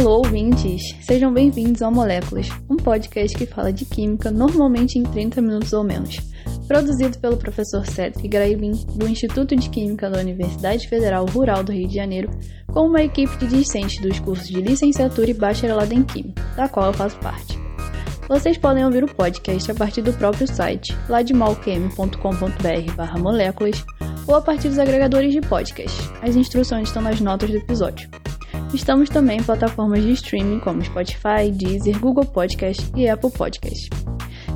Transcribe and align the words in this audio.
Alô, 0.00 0.22
ouvintes! 0.24 0.96
Sejam 1.02 1.30
bem-vindos 1.30 1.82
ao 1.82 1.92
Moléculas, 1.92 2.48
um 2.70 2.76
podcast 2.76 3.36
que 3.36 3.44
fala 3.44 3.70
de 3.70 3.84
química 3.84 4.30
normalmente 4.30 4.98
em 4.98 5.02
30 5.02 5.42
minutos 5.42 5.74
ou 5.74 5.84
menos. 5.84 6.16
Produzido 6.66 7.18
pelo 7.18 7.36
professor 7.36 7.84
Cedric 7.84 8.26
Graibin, 8.26 8.72
do 8.94 9.06
Instituto 9.06 9.54
de 9.54 9.68
Química 9.68 10.08
da 10.08 10.18
Universidade 10.18 10.88
Federal 10.88 11.26
Rural 11.26 11.62
do 11.62 11.70
Rio 11.70 11.86
de 11.86 11.96
Janeiro, 11.96 12.30
com 12.68 12.86
uma 12.86 13.02
equipe 13.02 13.36
de 13.36 13.58
discentes 13.58 14.00
dos 14.00 14.18
cursos 14.20 14.48
de 14.48 14.62
licenciatura 14.62 15.32
e 15.32 15.34
bacharelado 15.34 15.92
em 15.92 16.02
Química, 16.02 16.42
da 16.56 16.66
qual 16.66 16.86
eu 16.86 16.94
faço 16.94 17.18
parte. 17.18 17.58
Vocês 18.26 18.56
podem 18.56 18.86
ouvir 18.86 19.04
o 19.04 19.14
podcast 19.14 19.70
a 19.70 19.74
partir 19.74 20.00
do 20.00 20.14
próprio 20.14 20.46
site, 20.46 20.96
ladmalqm.com.br 21.10 23.18
moléculas, 23.18 23.84
ou 24.26 24.34
a 24.34 24.40
partir 24.40 24.70
dos 24.70 24.78
agregadores 24.78 25.34
de 25.34 25.42
podcast. 25.42 26.00
As 26.22 26.36
instruções 26.36 26.88
estão 26.88 27.02
nas 27.02 27.20
notas 27.20 27.50
do 27.50 27.58
episódio. 27.58 28.08
Estamos 28.72 29.08
também 29.08 29.38
em 29.38 29.42
plataformas 29.42 30.00
de 30.02 30.12
streaming 30.12 30.60
como 30.60 30.84
Spotify, 30.84 31.50
Deezer, 31.52 31.98
Google 31.98 32.24
Podcast 32.24 32.88
e 32.94 33.08
Apple 33.08 33.30
Podcast. 33.30 33.90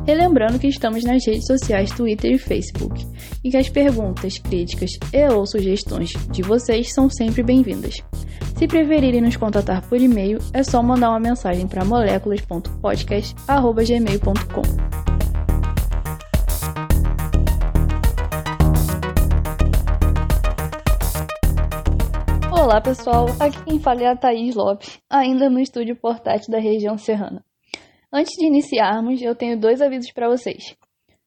Relembrando 0.06 0.58
que 0.58 0.68
estamos 0.68 1.02
nas 1.02 1.26
redes 1.26 1.46
sociais 1.46 1.90
Twitter 1.90 2.32
e 2.32 2.38
Facebook 2.38 3.04
e 3.42 3.50
que 3.50 3.56
as 3.56 3.68
perguntas, 3.68 4.38
críticas 4.38 4.92
e 5.12 5.28
ou 5.28 5.44
sugestões 5.46 6.12
de 6.30 6.42
vocês 6.42 6.92
são 6.92 7.10
sempre 7.10 7.42
bem-vindas. 7.42 7.96
Se 8.56 8.68
preferirem 8.68 9.20
nos 9.20 9.36
contatar 9.36 9.82
por 9.88 10.00
e-mail, 10.00 10.38
é 10.52 10.62
só 10.62 10.80
mandar 10.82 11.10
uma 11.10 11.18
mensagem 11.18 11.66
para 11.66 11.84
moléculas.podcast.gmail.com. 11.84 14.83
Olá 22.74 22.80
pessoal, 22.80 23.26
aqui 23.38 23.64
quem 23.64 23.78
fala 23.78 24.02
é 24.02 24.06
a 24.08 24.16
Thaís 24.16 24.56
Lopes, 24.56 24.98
ainda 25.08 25.48
no 25.48 25.60
estúdio 25.60 25.94
portátil 25.94 26.50
da 26.50 26.58
região 26.58 26.98
serrana. 26.98 27.40
Antes 28.12 28.32
de 28.36 28.48
iniciarmos, 28.48 29.22
eu 29.22 29.32
tenho 29.36 29.56
dois 29.56 29.80
avisos 29.80 30.10
para 30.10 30.28
vocês. 30.28 30.76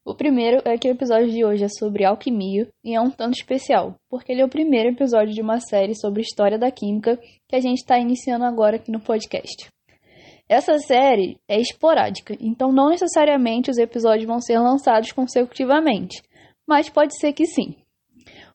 O 0.03 0.13
primeiro 0.13 0.61
é 0.65 0.77
que 0.77 0.89
o 0.89 0.91
episódio 0.91 1.31
de 1.31 1.45
hoje 1.45 1.63
é 1.63 1.69
sobre 1.69 2.03
alquimia 2.03 2.67
e 2.83 2.93
é 2.93 2.99
um 2.99 3.09
tanto 3.09 3.35
especial, 3.35 3.95
porque 4.09 4.33
ele 4.33 4.41
é 4.41 4.45
o 4.45 4.49
primeiro 4.49 4.89
episódio 4.89 5.33
de 5.33 5.41
uma 5.41 5.61
série 5.61 5.95
sobre 5.95 6.21
história 6.21 6.59
da 6.59 6.69
química 6.69 7.17
que 7.47 7.55
a 7.55 7.61
gente 7.61 7.77
está 7.77 7.97
iniciando 7.97 8.43
agora 8.43 8.75
aqui 8.75 8.91
no 8.91 8.99
podcast. 8.99 9.69
Essa 10.49 10.77
série 10.79 11.39
é 11.47 11.61
esporádica, 11.61 12.35
então 12.41 12.73
não 12.73 12.89
necessariamente 12.89 13.71
os 13.71 13.77
episódios 13.77 14.27
vão 14.27 14.41
ser 14.41 14.59
lançados 14.59 15.13
consecutivamente, 15.13 16.21
mas 16.67 16.89
pode 16.89 17.17
ser 17.17 17.31
que 17.31 17.45
sim. 17.45 17.73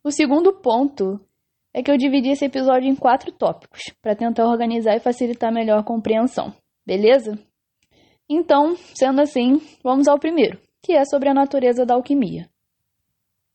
O 0.04 0.10
segundo 0.10 0.52
ponto 0.52 1.18
é 1.74 1.82
que 1.82 1.90
eu 1.90 1.96
dividi 1.96 2.30
esse 2.30 2.44
episódio 2.44 2.88
em 2.88 2.94
quatro 2.94 3.32
tópicos, 3.32 3.82
para 4.02 4.14
tentar 4.14 4.46
organizar 4.46 4.96
e 4.96 5.00
facilitar 5.00 5.52
melhor 5.52 5.78
a 5.78 5.84
compreensão, 5.84 6.52
beleza? 6.86 7.38
Então, 8.28 8.76
sendo 8.94 9.20
assim, 9.20 9.60
vamos 9.82 10.08
ao 10.08 10.18
primeiro, 10.18 10.58
que 10.82 10.92
é 10.92 11.04
sobre 11.04 11.28
a 11.28 11.34
natureza 11.34 11.84
da 11.84 11.94
alquimia. 11.94 12.48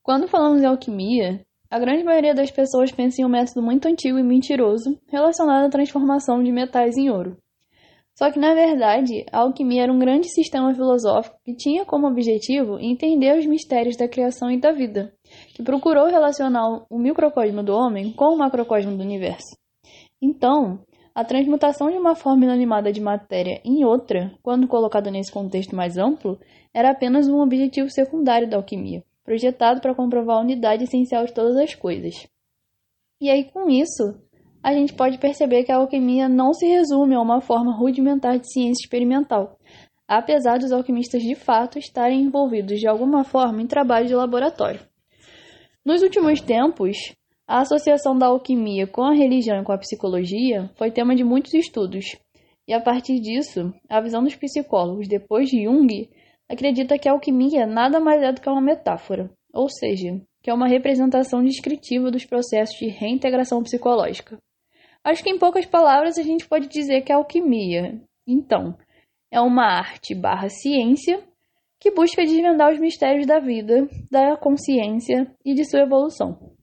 Quando 0.01 0.27
falamos 0.27 0.61
em 0.61 0.65
alquimia, 0.65 1.41
a 1.69 1.79
grande 1.79 2.03
maioria 2.03 2.33
das 2.33 2.49
pessoas 2.49 2.91
pensa 2.91 3.21
em 3.21 3.25
um 3.25 3.29
método 3.29 3.61
muito 3.61 3.87
antigo 3.87 4.17
e 4.17 4.23
mentiroso 4.23 4.97
relacionado 5.07 5.65
à 5.65 5.69
transformação 5.69 6.41
de 6.41 6.51
metais 6.51 6.95
em 6.95 7.09
ouro. 7.09 7.37
Só 8.15 8.31
que, 8.31 8.39
na 8.39 8.55
verdade, 8.55 9.25
a 9.31 9.39
alquimia 9.41 9.83
era 9.83 9.91
um 9.93 9.99
grande 9.99 10.27
sistema 10.29 10.73
filosófico 10.73 11.37
que 11.43 11.53
tinha 11.53 11.85
como 11.85 12.07
objetivo 12.07 12.79
entender 12.79 13.37
os 13.37 13.45
mistérios 13.45 13.95
da 13.95 14.07
criação 14.07 14.49
e 14.49 14.59
da 14.59 14.71
vida, 14.71 15.13
que 15.53 15.63
procurou 15.63 16.07
relacionar 16.07 16.85
o 16.89 16.97
microcosmo 16.97 17.63
do 17.63 17.73
homem 17.73 18.11
com 18.11 18.33
o 18.33 18.37
macrocosmo 18.37 18.95
do 18.95 19.03
universo. 19.03 19.57
Então, 20.21 20.79
a 21.13 21.23
transmutação 21.23 21.89
de 21.89 21.97
uma 21.97 22.15
forma 22.15 22.45
inanimada 22.45 22.91
de 22.91 23.01
matéria 23.01 23.59
em 23.65 23.83
outra, 23.83 24.31
quando 24.43 24.67
colocada 24.67 25.09
nesse 25.09 25.31
contexto 25.31 25.75
mais 25.75 25.97
amplo, 25.97 26.39
era 26.73 26.91
apenas 26.91 27.27
um 27.27 27.39
objetivo 27.39 27.89
secundário 27.89 28.47
da 28.47 28.57
alquimia, 28.57 29.03
projetado 29.23 29.81
para 29.81 29.95
comprovar 29.95 30.37
a 30.37 30.41
unidade 30.41 30.83
essencial 30.83 31.25
de 31.25 31.33
todas 31.33 31.57
as 31.57 31.73
coisas. 31.73 32.27
E 33.19 33.31
aí, 33.31 33.45
com 33.45 33.67
isso, 33.67 34.13
a 34.63 34.73
gente 34.73 34.93
pode 34.93 35.17
perceber 35.17 35.63
que 35.63 35.71
a 35.71 35.77
alquimia 35.77 36.29
não 36.29 36.53
se 36.53 36.67
resume 36.67 37.15
a 37.15 37.21
uma 37.21 37.41
forma 37.41 37.75
rudimentar 37.75 38.37
de 38.37 38.51
ciência 38.51 38.83
experimental, 38.83 39.57
apesar 40.07 40.59
dos 40.59 40.71
alquimistas 40.71 41.23
de 41.23 41.33
fato 41.33 41.79
estarem 41.79 42.21
envolvidos 42.21 42.79
de 42.79 42.87
alguma 42.87 43.23
forma 43.23 43.61
em 43.61 43.65
trabalho 43.65 44.07
de 44.07 44.13
laboratório. 44.13 44.81
Nos 45.87 46.01
últimos 46.01 46.41
tempos, 46.41 46.97
a 47.47 47.61
associação 47.61 48.17
da 48.17 48.25
alquimia 48.25 48.85
com 48.85 49.03
a 49.03 49.13
religião 49.13 49.61
e 49.61 49.63
com 49.63 49.71
a 49.71 49.77
psicologia 49.77 50.69
foi 50.75 50.91
tema 50.91 51.15
de 51.15 51.23
muitos 51.23 51.53
estudos, 51.53 52.03
e 52.67 52.73
a 52.73 52.81
partir 52.81 53.21
disso, 53.21 53.73
a 53.87 54.01
visão 54.01 54.21
dos 54.21 54.35
psicólogos 54.35 55.07
depois 55.07 55.47
de 55.47 55.63
Jung 55.63 56.09
acredita 56.49 56.99
que 56.99 57.07
a 57.07 57.13
alquimia 57.13 57.65
nada 57.65 58.01
mais 58.01 58.21
é 58.21 58.33
do 58.33 58.41
que 58.41 58.49
uma 58.49 58.59
metáfora, 58.59 59.31
ou 59.53 59.69
seja, 59.69 60.21
que 60.43 60.49
é 60.49 60.53
uma 60.53 60.67
representação 60.67 61.41
descritiva 61.41 62.11
dos 62.11 62.25
processos 62.25 62.77
de 62.77 62.89
reintegração 62.89 63.63
psicológica. 63.63 64.37
Acho 65.05 65.23
que 65.23 65.29
em 65.29 65.39
poucas 65.39 65.65
palavras 65.65 66.17
a 66.17 66.21
gente 66.21 66.45
pode 66.49 66.67
dizer 66.67 67.03
que 67.03 67.13
a 67.13 67.15
alquimia, 67.15 67.97
então, 68.27 68.77
é 69.31 69.39
uma 69.39 69.63
arte 69.63 70.13
barra 70.13 70.49
ciência 70.49 71.23
que 71.79 71.91
busca 71.91 72.23
desvendar 72.23 72.71
os 72.71 72.79
mistérios 72.79 73.25
da 73.25 73.39
vida, 73.39 73.87
da 74.09 74.35
consciência 74.37 75.31
e 75.45 75.53
de 75.53 75.63
sua 75.65 75.81
evolução. 75.81 76.55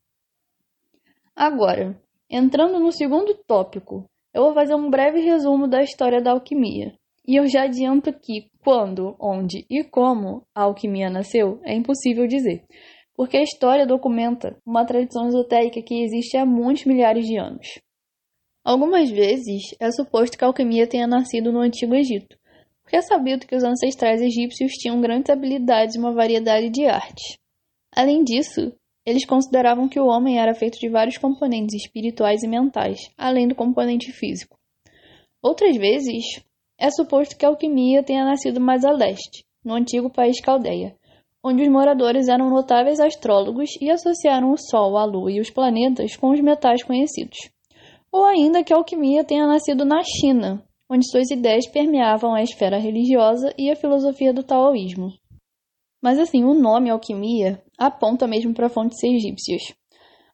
Agora, 1.35 2.01
entrando 2.31 2.79
no 2.79 2.93
segundo 2.93 3.35
tópico, 3.47 4.05
eu 4.33 4.45
vou 4.45 4.55
fazer 4.55 4.75
um 4.75 4.91
breve 4.91 5.21
resumo 5.21 5.69
da 5.69 5.83
história 5.83 6.21
da 6.21 6.33
alquimia. 6.33 6.93
E 7.27 7.37
eu 7.37 7.47
já 7.47 7.63
adianto 7.63 8.13
que 8.13 8.51
quando, 8.63 9.17
onde 9.19 9.65
e 9.71 9.83
como 9.83 10.47
a 10.55 10.63
alquimia 10.65 11.09
nasceu 11.09 11.59
é 11.63 11.75
impossível 11.75 12.27
dizer, 12.27 12.65
porque 13.15 13.37
a 13.37 13.43
história 13.43 13.87
documenta 13.87 14.59
uma 14.67 14.85
tradição 14.85 15.29
esotérica 15.29 15.81
que 15.81 16.03
existe 16.03 16.37
há 16.37 16.45
muitos 16.45 16.85
milhares 16.85 17.27
de 17.27 17.37
anos. 17.37 17.81
Algumas 18.63 19.11
vezes 19.11 19.63
é 19.79 19.91
suposto 19.91 20.37
que 20.37 20.45
a 20.45 20.49
alquimia 20.49 20.87
tenha 20.87 21.07
nascido 21.07 21.53
no 21.53 21.61
Antigo 21.61 21.95
Egito, 21.95 22.37
porque 22.85 23.03
sabido 23.03 23.47
que 23.47 23.57
os 23.57 23.65
ancestrais 23.65 24.21
egípcios 24.21 24.73
tinham 24.75 25.01
grandes 25.01 25.31
habilidades 25.31 25.97
e 25.97 25.99
uma 25.99 26.13
variedade 26.13 26.71
de 26.71 26.87
artes. 26.87 27.37
Além 27.91 28.23
disso, 28.23 28.73
eles 29.05 29.27
consideravam 29.27 29.89
que 29.89 29.99
o 29.99 30.07
homem 30.07 30.39
era 30.39 30.55
feito 30.55 30.79
de 30.79 30.89
vários 30.89 31.19
componentes 31.19 31.75
espirituais 31.75 32.43
e 32.45 32.47
mentais, 32.47 33.01
além 33.19 33.49
do 33.49 33.55
componente 33.55 34.13
físico. 34.13 34.57
Outras 35.43 35.77
vezes, 35.77 36.25
é 36.79 36.91
suposto 36.91 37.37
que 37.37 37.45
a 37.45 37.49
alquimia 37.49 38.03
tenha 38.03 38.25
nascido 38.25 38.61
mais 38.61 38.85
a 38.85 38.93
leste, 38.93 39.45
no 39.65 39.75
antigo 39.75 40.09
país 40.09 40.41
Caldeia, 40.41 40.95
onde 41.43 41.63
os 41.63 41.69
moradores 41.69 42.29
eram 42.29 42.49
notáveis 42.51 43.01
astrólogos 43.01 43.71
e 43.81 43.91
associaram 43.91 44.53
o 44.53 44.57
Sol, 44.57 44.97
a 44.97 45.05
Lua 45.05 45.33
e 45.33 45.41
os 45.41 45.51
planetas 45.51 46.17
com 46.17 46.31
os 46.31 46.41
metais 46.41 46.83
conhecidos 46.83 47.55
ou 48.15 48.25
ainda 48.25 48.63
que 48.63 48.73
a 48.73 48.77
alquimia 48.77 49.25
tenha 49.25 49.45
nascido 49.45 49.85
na 49.85 50.01
China, 50.05 50.63
onde 50.95 51.11
suas 51.11 51.31
ideias 51.31 51.67
permeavam 51.67 52.35
a 52.35 52.43
esfera 52.43 52.79
religiosa 52.79 53.53
e 53.59 53.71
a 53.71 53.77
filosofia 53.77 54.33
do 54.33 54.45
taoísmo. 54.45 55.13
Mas 56.01 56.19
assim, 56.19 56.45
o 56.45 56.55
nome 56.55 56.89
alquimia 56.89 57.61
aponta 57.77 58.27
mesmo 58.29 58.55
para 58.55 58.69
fontes 58.69 59.03
egípcias. 59.03 59.75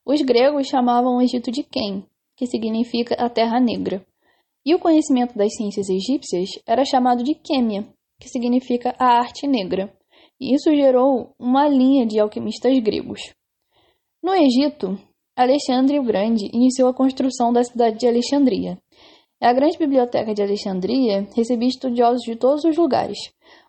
Os 0.05 0.21
gregos 0.21 0.67
chamavam 0.67 1.17
o 1.17 1.23
Egito 1.23 1.51
de 1.51 1.63
Ken, 1.63 2.05
que 2.37 2.47
significa 2.47 3.15
a 3.15 3.31
Terra 3.31 3.59
Negra, 3.59 4.05
e 4.65 4.75
o 4.75 4.79
conhecimento 4.79 5.37
das 5.37 5.55
ciências 5.55 5.89
egípcias 5.89 6.51
era 6.67 6.85
chamado 6.85 7.23
de 7.23 7.35
quêmia, 7.35 7.87
que 8.19 8.29
significa 8.29 8.95
a 8.99 9.19
arte 9.19 9.47
negra, 9.47 9.91
e 10.39 10.55
isso 10.55 10.75
gerou 10.75 11.35
uma 11.39 11.67
linha 11.67 12.05
de 12.05 12.21
alquimistas 12.21 12.79
gregos. 12.81 13.21
No 14.23 14.35
Egito, 14.35 14.99
Alexandre 15.35 15.99
o 15.99 16.03
Grande 16.03 16.51
iniciou 16.53 16.91
a 16.91 16.95
construção 16.95 17.51
da 17.51 17.65
cidade 17.65 17.99
de 17.99 18.07
Alexandria. 18.07 18.79
A 19.43 19.55
grande 19.55 19.79
biblioteca 19.79 20.35
de 20.35 20.43
Alexandria 20.43 21.27
recebia 21.35 21.69
estudiosos 21.69 22.21
de 22.21 22.37
todos 22.37 22.63
os 22.63 22.77
lugares, 22.77 23.17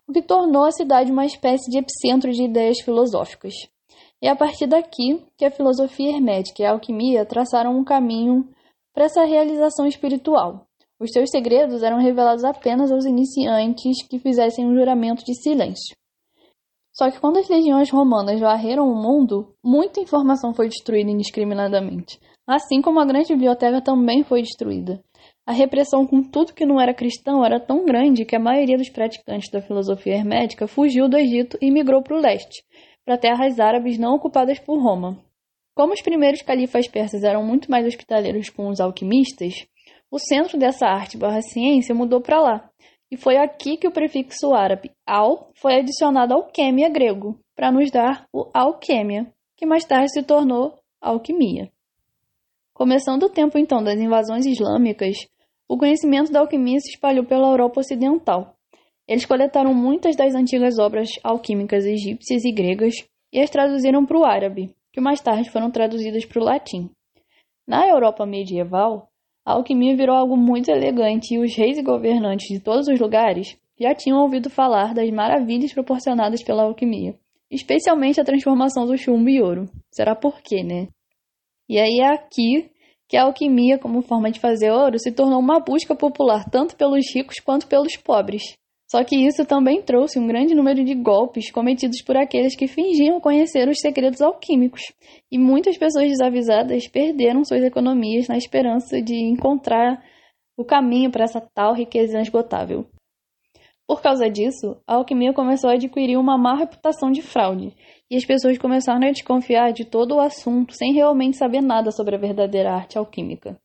o 0.06 0.12
que 0.12 0.20
tornou 0.20 0.64
a 0.64 0.70
cidade 0.70 1.10
uma 1.10 1.24
espécie 1.24 1.70
de 1.70 1.78
epicentro 1.78 2.30
de 2.30 2.42
ideias 2.42 2.80
filosóficas. 2.80 3.54
É 4.20 4.28
a 4.28 4.36
partir 4.36 4.66
daqui 4.66 5.24
que 5.34 5.46
a 5.46 5.50
filosofia 5.50 6.10
hermética 6.10 6.62
e 6.62 6.66
a 6.66 6.72
alquimia 6.72 7.24
traçaram 7.24 7.74
um 7.74 7.82
caminho 7.82 8.46
para 8.92 9.06
essa 9.06 9.24
realização 9.24 9.86
espiritual. 9.86 10.66
Os 11.00 11.10
seus 11.10 11.30
segredos 11.30 11.82
eram 11.82 11.98
revelados 11.98 12.44
apenas 12.44 12.92
aos 12.92 13.06
iniciantes 13.06 14.06
que 14.06 14.18
fizessem 14.18 14.66
um 14.66 14.74
juramento 14.74 15.24
de 15.24 15.34
silêncio. 15.34 15.96
Só 16.92 17.10
que 17.10 17.18
quando 17.18 17.38
as 17.38 17.48
legiões 17.48 17.90
romanas 17.90 18.38
varreram 18.38 18.92
o 18.92 18.94
mundo, 18.94 19.54
muita 19.64 20.00
informação 20.00 20.52
foi 20.52 20.68
destruída 20.68 21.10
indiscriminadamente, 21.10 22.20
assim 22.46 22.82
como 22.82 23.00
a 23.00 23.06
grande 23.06 23.32
biblioteca 23.32 23.80
também 23.80 24.22
foi 24.22 24.42
destruída. 24.42 25.02
A 25.44 25.52
repressão 25.52 26.06
com 26.06 26.22
tudo 26.22 26.54
que 26.54 26.64
não 26.64 26.80
era 26.80 26.94
cristão 26.94 27.44
era 27.44 27.58
tão 27.58 27.84
grande 27.84 28.24
que 28.24 28.36
a 28.36 28.40
maioria 28.40 28.76
dos 28.76 28.88
praticantes 28.88 29.50
da 29.50 29.60
filosofia 29.60 30.14
hermética 30.14 30.68
fugiu 30.68 31.08
do 31.08 31.16
Egito 31.16 31.58
e 31.60 31.68
migrou 31.68 32.00
para 32.00 32.16
o 32.16 32.20
leste, 32.20 32.64
para 33.04 33.18
terras 33.18 33.58
árabes 33.58 33.98
não 33.98 34.14
ocupadas 34.14 34.60
por 34.60 34.80
Roma. 34.80 35.18
Como 35.74 35.94
os 35.94 36.00
primeiros 36.00 36.42
califas 36.42 36.86
persas 36.86 37.24
eram 37.24 37.44
muito 37.44 37.68
mais 37.68 37.84
hospitaleiros 37.84 38.50
com 38.50 38.68
os 38.68 38.78
alquimistas, 38.78 39.66
o 40.12 40.18
centro 40.18 40.56
dessa 40.56 40.86
arte 40.86 41.16
barra 41.16 41.42
ciência 41.42 41.94
mudou 41.94 42.20
para 42.20 42.40
lá, 42.40 42.70
e 43.10 43.16
foi 43.16 43.36
aqui 43.36 43.76
que 43.76 43.88
o 43.88 43.92
prefixo 43.92 44.54
árabe 44.54 44.92
al 45.04 45.50
foi 45.54 45.74
adicionado 45.74 46.34
ao 46.34 46.46
quêmia 46.52 46.88
grego, 46.88 47.36
para 47.56 47.72
nos 47.72 47.90
dar 47.90 48.26
o 48.32 48.48
alquêmia, 48.54 49.32
que 49.56 49.66
mais 49.66 49.84
tarde 49.84 50.12
se 50.12 50.22
tornou 50.22 50.78
alquimia. 51.00 51.71
Começando 52.74 53.24
o 53.24 53.28
tempo 53.28 53.58
então 53.58 53.82
das 53.82 54.00
invasões 54.00 54.46
islâmicas, 54.46 55.16
o 55.68 55.76
conhecimento 55.76 56.32
da 56.32 56.40
alquimia 56.40 56.80
se 56.80 56.90
espalhou 56.90 57.24
pela 57.24 57.48
Europa 57.48 57.80
Ocidental. 57.80 58.56
Eles 59.06 59.26
coletaram 59.26 59.74
muitas 59.74 60.16
das 60.16 60.34
antigas 60.34 60.78
obras 60.78 61.10
alquímicas 61.22 61.84
egípcias 61.84 62.44
e 62.44 62.52
gregas 62.52 62.94
e 63.32 63.40
as 63.40 63.50
traduziram 63.50 64.06
para 64.06 64.18
o 64.18 64.24
árabe, 64.24 64.74
que 64.92 65.00
mais 65.00 65.20
tarde 65.20 65.50
foram 65.50 65.70
traduzidas 65.70 66.24
para 66.24 66.40
o 66.40 66.44
latim. 66.44 66.90
Na 67.66 67.86
Europa 67.86 68.24
medieval, 68.24 69.08
a 69.44 69.52
alquimia 69.52 69.94
virou 69.94 70.16
algo 70.16 70.36
muito 70.36 70.70
elegante 70.70 71.34
e 71.34 71.38
os 71.38 71.54
reis 71.54 71.76
e 71.76 71.82
governantes 71.82 72.48
de 72.48 72.58
todos 72.58 72.88
os 72.88 72.98
lugares 72.98 73.56
já 73.78 73.94
tinham 73.94 74.22
ouvido 74.22 74.48
falar 74.48 74.94
das 74.94 75.10
maravilhas 75.10 75.72
proporcionadas 75.72 76.42
pela 76.42 76.62
alquimia, 76.62 77.14
especialmente 77.50 78.20
a 78.20 78.24
transformação 78.24 78.86
do 78.86 78.96
chumbo 78.96 79.28
em 79.28 79.42
ouro. 79.42 79.68
Será 79.90 80.14
por 80.14 80.40
quê, 80.40 80.62
né? 80.62 80.88
E 81.72 81.78
aí 81.78 82.00
é 82.00 82.12
aqui 82.12 82.70
que 83.08 83.16
a 83.16 83.22
alquimia, 83.22 83.78
como 83.78 84.02
forma 84.02 84.30
de 84.30 84.38
fazer 84.38 84.70
ouro, 84.70 84.98
se 84.98 85.10
tornou 85.10 85.40
uma 85.40 85.58
busca 85.58 85.94
popular 85.94 86.44
tanto 86.50 86.76
pelos 86.76 87.02
ricos 87.14 87.36
quanto 87.42 87.66
pelos 87.66 87.96
pobres. 87.96 88.42
Só 88.90 89.02
que 89.02 89.16
isso 89.16 89.46
também 89.46 89.80
trouxe 89.80 90.18
um 90.18 90.26
grande 90.26 90.54
número 90.54 90.84
de 90.84 90.94
golpes 90.94 91.50
cometidos 91.50 92.02
por 92.02 92.14
aqueles 92.14 92.54
que 92.54 92.68
fingiam 92.68 93.18
conhecer 93.18 93.66
os 93.70 93.80
segredos 93.80 94.20
alquímicos, 94.20 94.82
e 95.30 95.38
muitas 95.38 95.78
pessoas 95.78 96.10
desavisadas 96.10 96.86
perderam 96.88 97.42
suas 97.42 97.62
economias 97.62 98.28
na 98.28 98.36
esperança 98.36 99.00
de 99.00 99.14
encontrar 99.24 100.04
o 100.58 100.66
caminho 100.66 101.10
para 101.10 101.24
essa 101.24 101.40
tal 101.40 101.74
riqueza 101.74 102.18
inesgotável. 102.18 102.84
Por 103.86 104.00
causa 104.00 104.30
disso, 104.30 104.76
a 104.86 104.94
alquimia 104.94 105.32
começou 105.32 105.70
a 105.70 105.74
adquirir 105.74 106.16
uma 106.16 106.38
má 106.38 106.56
reputação 106.56 107.10
de 107.10 107.20
fraude, 107.20 107.74
e 108.10 108.16
as 108.16 108.24
pessoas 108.24 108.58
começaram 108.58 109.06
a 109.06 109.10
desconfiar 109.10 109.72
de 109.72 109.84
todo 109.84 110.16
o 110.16 110.20
assunto 110.20 110.74
sem 110.74 110.92
realmente 110.92 111.36
saber 111.36 111.60
nada 111.60 111.90
sobre 111.90 112.14
a 112.14 112.18
verdadeira 112.18 112.72
arte 112.72 112.96
alquímica. 112.96 113.58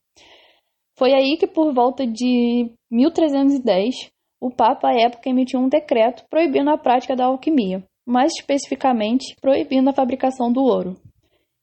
Foi 0.97 1.13
aí 1.13 1.37
que, 1.37 1.45
por 1.45 1.73
volta 1.73 2.07
de 2.07 2.71
1310, 2.89 4.09
o 4.41 4.49
Papa 4.49 4.89
à 4.89 4.99
época 4.99 5.29
emitiu 5.29 5.59
um 5.59 5.69
decreto 5.69 6.23
proibindo 6.29 6.69
a 6.69 6.77
prática 6.77 7.15
da 7.15 7.25
alquimia, 7.25 7.83
mais 8.05 8.33
especificamente 8.33 9.35
proibindo 9.41 9.89
a 9.89 9.93
fabricação 9.93 10.51
do 10.51 10.61
ouro. 10.61 10.95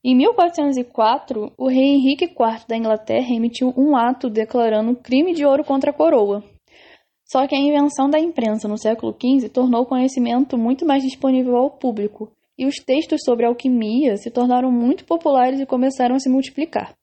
Em 0.05 0.15
1404, 0.15 1.53
o 1.57 1.67
rei 1.67 1.95
Henrique 1.95 2.27
IV 2.27 2.67
da 2.69 2.77
Inglaterra 2.77 3.35
emitiu 3.35 3.73
um 3.77 3.97
ato 3.97 4.29
declarando 4.29 4.95
crime 4.95 5.33
de 5.33 5.47
ouro 5.47 5.65
contra 5.65 5.91
a 5.91 5.95
coroa, 5.95 6.45
só 7.25 7.47
que 7.47 7.55
a 7.55 7.59
invenção 7.59 8.09
da 8.09 8.19
imprensa 8.19 8.69
no 8.69 8.79
século 8.79 9.13
XV 9.13 9.49
tornou 9.49 9.83
o 9.83 9.87
conhecimento 9.87 10.59
muito 10.59 10.87
mais 10.87 11.03
disponível 11.03 11.57
ao 11.57 11.71
público, 11.71 12.31
e 12.57 12.67
os 12.67 12.77
textos 12.77 13.21
sobre 13.25 13.47
alquimia 13.47 14.17
se 14.17 14.31
tornaram 14.31 14.71
muito 14.71 15.05
populares 15.05 15.61
e 15.61 15.67
começaram 15.67 16.15
a 16.15 16.19
se 16.21 16.29
multiplicar. 16.29 16.95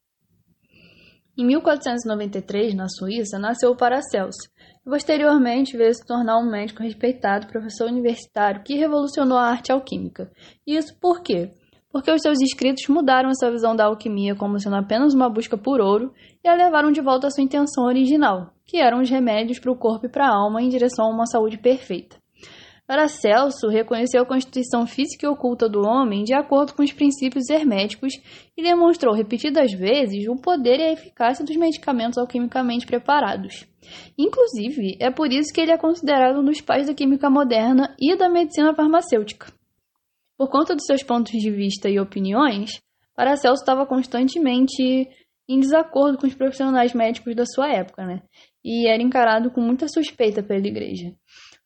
Em 1.38 1.46
1493, 1.46 2.76
na 2.76 2.88
Suíça, 2.88 3.40
nasceu 3.40 3.72
o 3.72 3.76
Paracelso, 3.76 4.50
e 4.86 4.90
posteriormente 4.90 5.78
veio 5.78 5.94
se 5.94 6.06
tornar 6.06 6.38
um 6.38 6.50
médico 6.50 6.84
respeitado, 6.84 7.48
professor 7.48 7.88
universitário 7.88 8.64
que 8.64 8.76
revolucionou 8.76 9.38
a 9.38 9.50
arte 9.50 9.72
alquímica. 9.72 10.32
E 10.68 10.76
isso 10.76 10.98
por 11.00 11.22
quê? 11.22 11.50
Porque 11.92 12.12
os 12.12 12.22
seus 12.22 12.40
escritos 12.42 12.88
mudaram 12.88 13.30
essa 13.30 13.52
visão 13.52 13.76
da 13.76 13.86
alquimia 13.86 14.36
como 14.36 14.60
sendo 14.60 14.76
apenas 14.76 15.14
uma 15.14 15.30
busca 15.30 15.58
por 15.58 15.82
ouro 15.82 16.14
e 16.44 16.48
a 16.48 16.54
levaram 16.54 16.92
de 16.92 17.02
volta 17.02 17.28
à 17.28 17.32
sua 17.32 17.44
intenção 17.44 17.86
original, 17.86 18.54
que 18.72 18.78
eram 18.78 19.02
os 19.02 19.10
remédios 19.10 19.60
para 19.60 19.70
o 19.70 19.76
corpo 19.76 20.06
e 20.06 20.10
para 20.10 20.26
a 20.26 20.34
alma 20.34 20.62
em 20.62 20.70
direção 20.70 21.08
a 21.08 21.14
uma 21.14 21.26
saúde 21.26 21.58
perfeita. 21.58 22.16
Paracelso 22.88 23.68
reconheceu 23.68 24.22
a 24.22 24.26
constituição 24.26 24.88
física 24.88 25.26
e 25.26 25.30
oculta 25.30 25.68
do 25.68 25.82
homem 25.82 26.24
de 26.24 26.34
acordo 26.34 26.74
com 26.74 26.82
os 26.82 26.94
princípios 26.94 27.50
herméticos 27.50 28.14
e 28.56 28.64
demonstrou 28.64 29.14
repetidas 29.14 29.74
vezes 29.74 30.26
o 30.26 30.38
poder 30.38 30.80
e 30.80 30.84
a 30.84 30.94
eficácia 30.94 31.44
dos 31.44 31.56
medicamentos 31.58 32.18
alquimicamente 32.18 32.86
preparados. 32.86 33.68
Inclusive, 34.18 34.96
é 35.02 35.12
por 35.12 35.34
isso 35.34 35.54
que 35.54 35.60
ele 35.60 35.72
é 35.72 35.78
considerado 35.78 36.40
um 36.40 36.46
dos 36.46 36.62
pais 36.62 36.88
da 36.88 36.94
química 36.94 37.30
moderna 37.30 37.94
e 38.00 38.16
da 38.16 38.30
medicina 38.30 38.74
farmacêutica. 38.74 39.52
Por 40.38 40.50
conta 40.50 40.76
dos 40.76 40.86
seus 40.86 41.04
pontos 41.04 41.34
de 41.34 41.52
vista 41.52 41.90
e 41.90 42.00
opiniões, 42.00 42.82
Paracelso 43.16 43.64
estava 43.64 43.86
constantemente 43.86 45.10
em 45.48 45.60
desacordo 45.60 46.18
com 46.18 46.28
os 46.28 46.34
profissionais 46.34 46.94
médicos 46.94 47.36
da 47.36 47.46
sua 47.46 47.70
época, 47.70 48.06
né? 48.06 48.22
E 48.64 48.88
era 48.88 49.02
encarado 49.02 49.52
com 49.52 49.62
muita 49.62 49.88
suspeita 49.88 50.44
pela 50.44 50.68
igreja. 50.68 51.14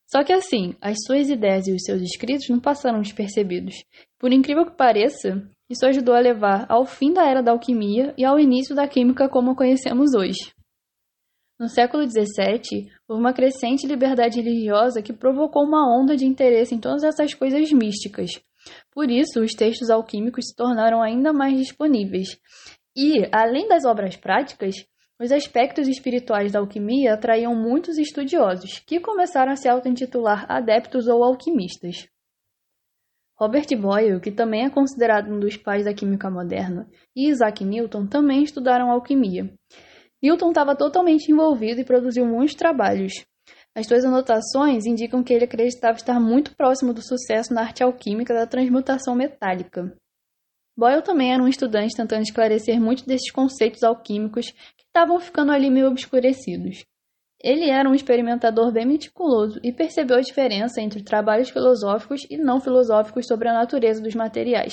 Só 0.06 0.22
que 0.22 0.32
assim, 0.32 0.74
as 0.80 0.96
suas 1.04 1.28
ideias 1.28 1.66
e 1.66 1.72
os 1.72 1.82
seus 1.82 2.00
escritos 2.00 2.48
não 2.48 2.60
passaram 2.60 3.00
despercebidos. 3.00 3.74
Por 4.18 4.32
incrível 4.32 4.64
que 4.64 4.76
pareça, 4.76 5.42
isso 5.68 5.84
ajudou 5.84 6.14
a 6.14 6.20
levar 6.20 6.64
ao 6.68 6.86
fim 6.86 7.12
da 7.12 7.28
era 7.28 7.42
da 7.42 7.50
alquimia 7.50 8.14
e 8.16 8.24
ao 8.24 8.38
início 8.38 8.74
da 8.74 8.86
química 8.86 9.28
como 9.28 9.50
a 9.50 9.56
conhecemos 9.56 10.14
hoje. 10.14 10.54
No 11.58 11.68
século 11.68 12.08
XVII, 12.08 12.86
houve 13.08 13.20
uma 13.20 13.32
crescente 13.32 13.86
liberdade 13.86 14.40
religiosa 14.40 15.02
que 15.02 15.12
provocou 15.12 15.64
uma 15.64 15.88
onda 15.98 16.14
de 16.14 16.26
interesse 16.26 16.74
em 16.74 16.78
todas 16.78 17.02
essas 17.02 17.34
coisas 17.34 17.72
místicas. 17.72 18.30
Por 18.92 19.10
isso, 19.10 19.40
os 19.40 19.52
textos 19.52 19.90
alquímicos 19.90 20.48
se 20.48 20.54
tornaram 20.54 21.02
ainda 21.02 21.32
mais 21.32 21.56
disponíveis. 21.56 22.38
E, 22.94 23.26
além 23.32 23.68
das 23.68 23.84
obras 23.84 24.16
práticas, 24.16 24.74
os 25.18 25.32
aspectos 25.32 25.88
espirituais 25.88 26.52
da 26.52 26.58
alquimia 26.58 27.14
atraíam 27.14 27.54
muitos 27.54 27.96
estudiosos, 27.96 28.80
que 28.80 29.00
começaram 29.00 29.52
a 29.52 29.56
se 29.56 29.68
auto-intitular 29.68 30.44
adeptos 30.48 31.08
ou 31.08 31.24
alquimistas. 31.24 32.06
Robert 33.38 33.66
Boyle, 33.78 34.20
que 34.20 34.30
também 34.30 34.64
é 34.64 34.70
considerado 34.70 35.30
um 35.32 35.38
dos 35.38 35.56
pais 35.56 35.84
da 35.84 35.94
química 35.94 36.30
moderna, 36.30 36.88
e 37.14 37.28
Isaac 37.28 37.64
Newton 37.64 38.06
também 38.06 38.42
estudaram 38.42 38.90
alquimia. 38.90 39.52
Newton 40.22 40.48
estava 40.48 40.74
totalmente 40.74 41.30
envolvido 41.30 41.80
e 41.80 41.84
produziu 41.84 42.26
muitos 42.26 42.54
trabalhos. 42.54 43.12
As 43.74 43.86
suas 43.86 44.04
anotações 44.06 44.86
indicam 44.86 45.22
que 45.22 45.34
ele 45.34 45.44
acreditava 45.44 45.98
estar 45.98 46.18
muito 46.18 46.56
próximo 46.56 46.94
do 46.94 47.02
sucesso 47.02 47.52
na 47.52 47.60
arte 47.60 47.82
alquímica 47.82 48.32
da 48.32 48.46
transmutação 48.46 49.14
metálica. 49.14 49.94
Boyle 50.74 51.02
também 51.02 51.32
era 51.32 51.42
um 51.42 51.48
estudante 51.48 51.96
tentando 51.96 52.22
esclarecer 52.22 52.80
muitos 52.80 53.04
desses 53.04 53.30
conceitos 53.30 53.82
alquímicos 53.82 54.46
estavam 54.96 55.20
ficando 55.20 55.52
ali 55.52 55.70
meio 55.70 55.88
obscurecidos. 55.88 56.86
Ele 57.42 57.68
era 57.68 57.88
um 57.88 57.94
experimentador 57.94 58.72
bem 58.72 58.86
meticuloso 58.86 59.60
e 59.62 59.70
percebeu 59.70 60.16
a 60.16 60.22
diferença 60.22 60.80
entre 60.80 61.04
trabalhos 61.04 61.50
filosóficos 61.50 62.26
e 62.30 62.38
não 62.38 62.60
filosóficos 62.60 63.26
sobre 63.26 63.48
a 63.48 63.52
natureza 63.52 64.00
dos 64.00 64.14
materiais. 64.14 64.72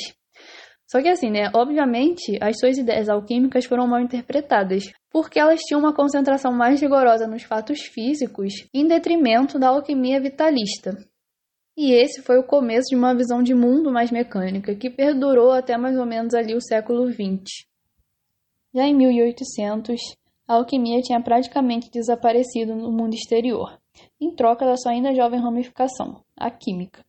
Só 0.90 1.02
que 1.02 1.10
assim, 1.10 1.30
né, 1.30 1.52
obviamente, 1.54 2.38
as 2.42 2.58
suas 2.58 2.78
ideias 2.78 3.10
alquímicas 3.10 3.66
foram 3.66 3.86
mal 3.86 4.00
interpretadas, 4.00 4.92
porque 5.12 5.40
elas 5.40 5.60
tinham 5.60 5.82
uma 5.82 5.94
concentração 5.94 6.54
mais 6.54 6.80
rigorosa 6.80 7.28
nos 7.28 7.44
fatos 7.44 7.82
físicos, 7.82 8.54
em 8.74 8.88
detrimento 8.88 9.60
da 9.60 9.70
alquimia 9.70 10.22
vitalista, 10.22 10.96
e 11.76 11.92
esse 11.92 12.22
foi 12.22 12.38
o 12.38 12.44
começo 12.44 12.90
de 12.90 12.96
uma 12.96 13.16
visão 13.16 13.42
de 13.42 13.56
mundo 13.56 13.92
mais 13.92 14.12
mecânica, 14.12 14.76
que 14.76 14.92
perdurou 14.92 15.52
até 15.52 15.76
mais 15.76 15.98
ou 15.98 16.06
menos 16.06 16.36
ali 16.36 16.54
o 16.54 16.62
século 16.62 17.12
XX. 17.12 17.66
Já 18.74 18.88
em 18.88 18.96
1800, 18.96 20.02
a 20.48 20.56
alquimia 20.56 21.00
tinha 21.02 21.22
praticamente 21.22 21.92
desaparecido 21.92 22.76
no 22.76 22.92
mundo 22.92 23.14
exterior, 23.14 23.80
em 24.20 24.36
troca 24.36 24.66
da 24.66 24.76
sua 24.76 24.94
ainda 24.94 25.14
jovem 25.14 25.40
ramificação, 25.40 26.24
a 26.36 26.50
química. 26.50 27.06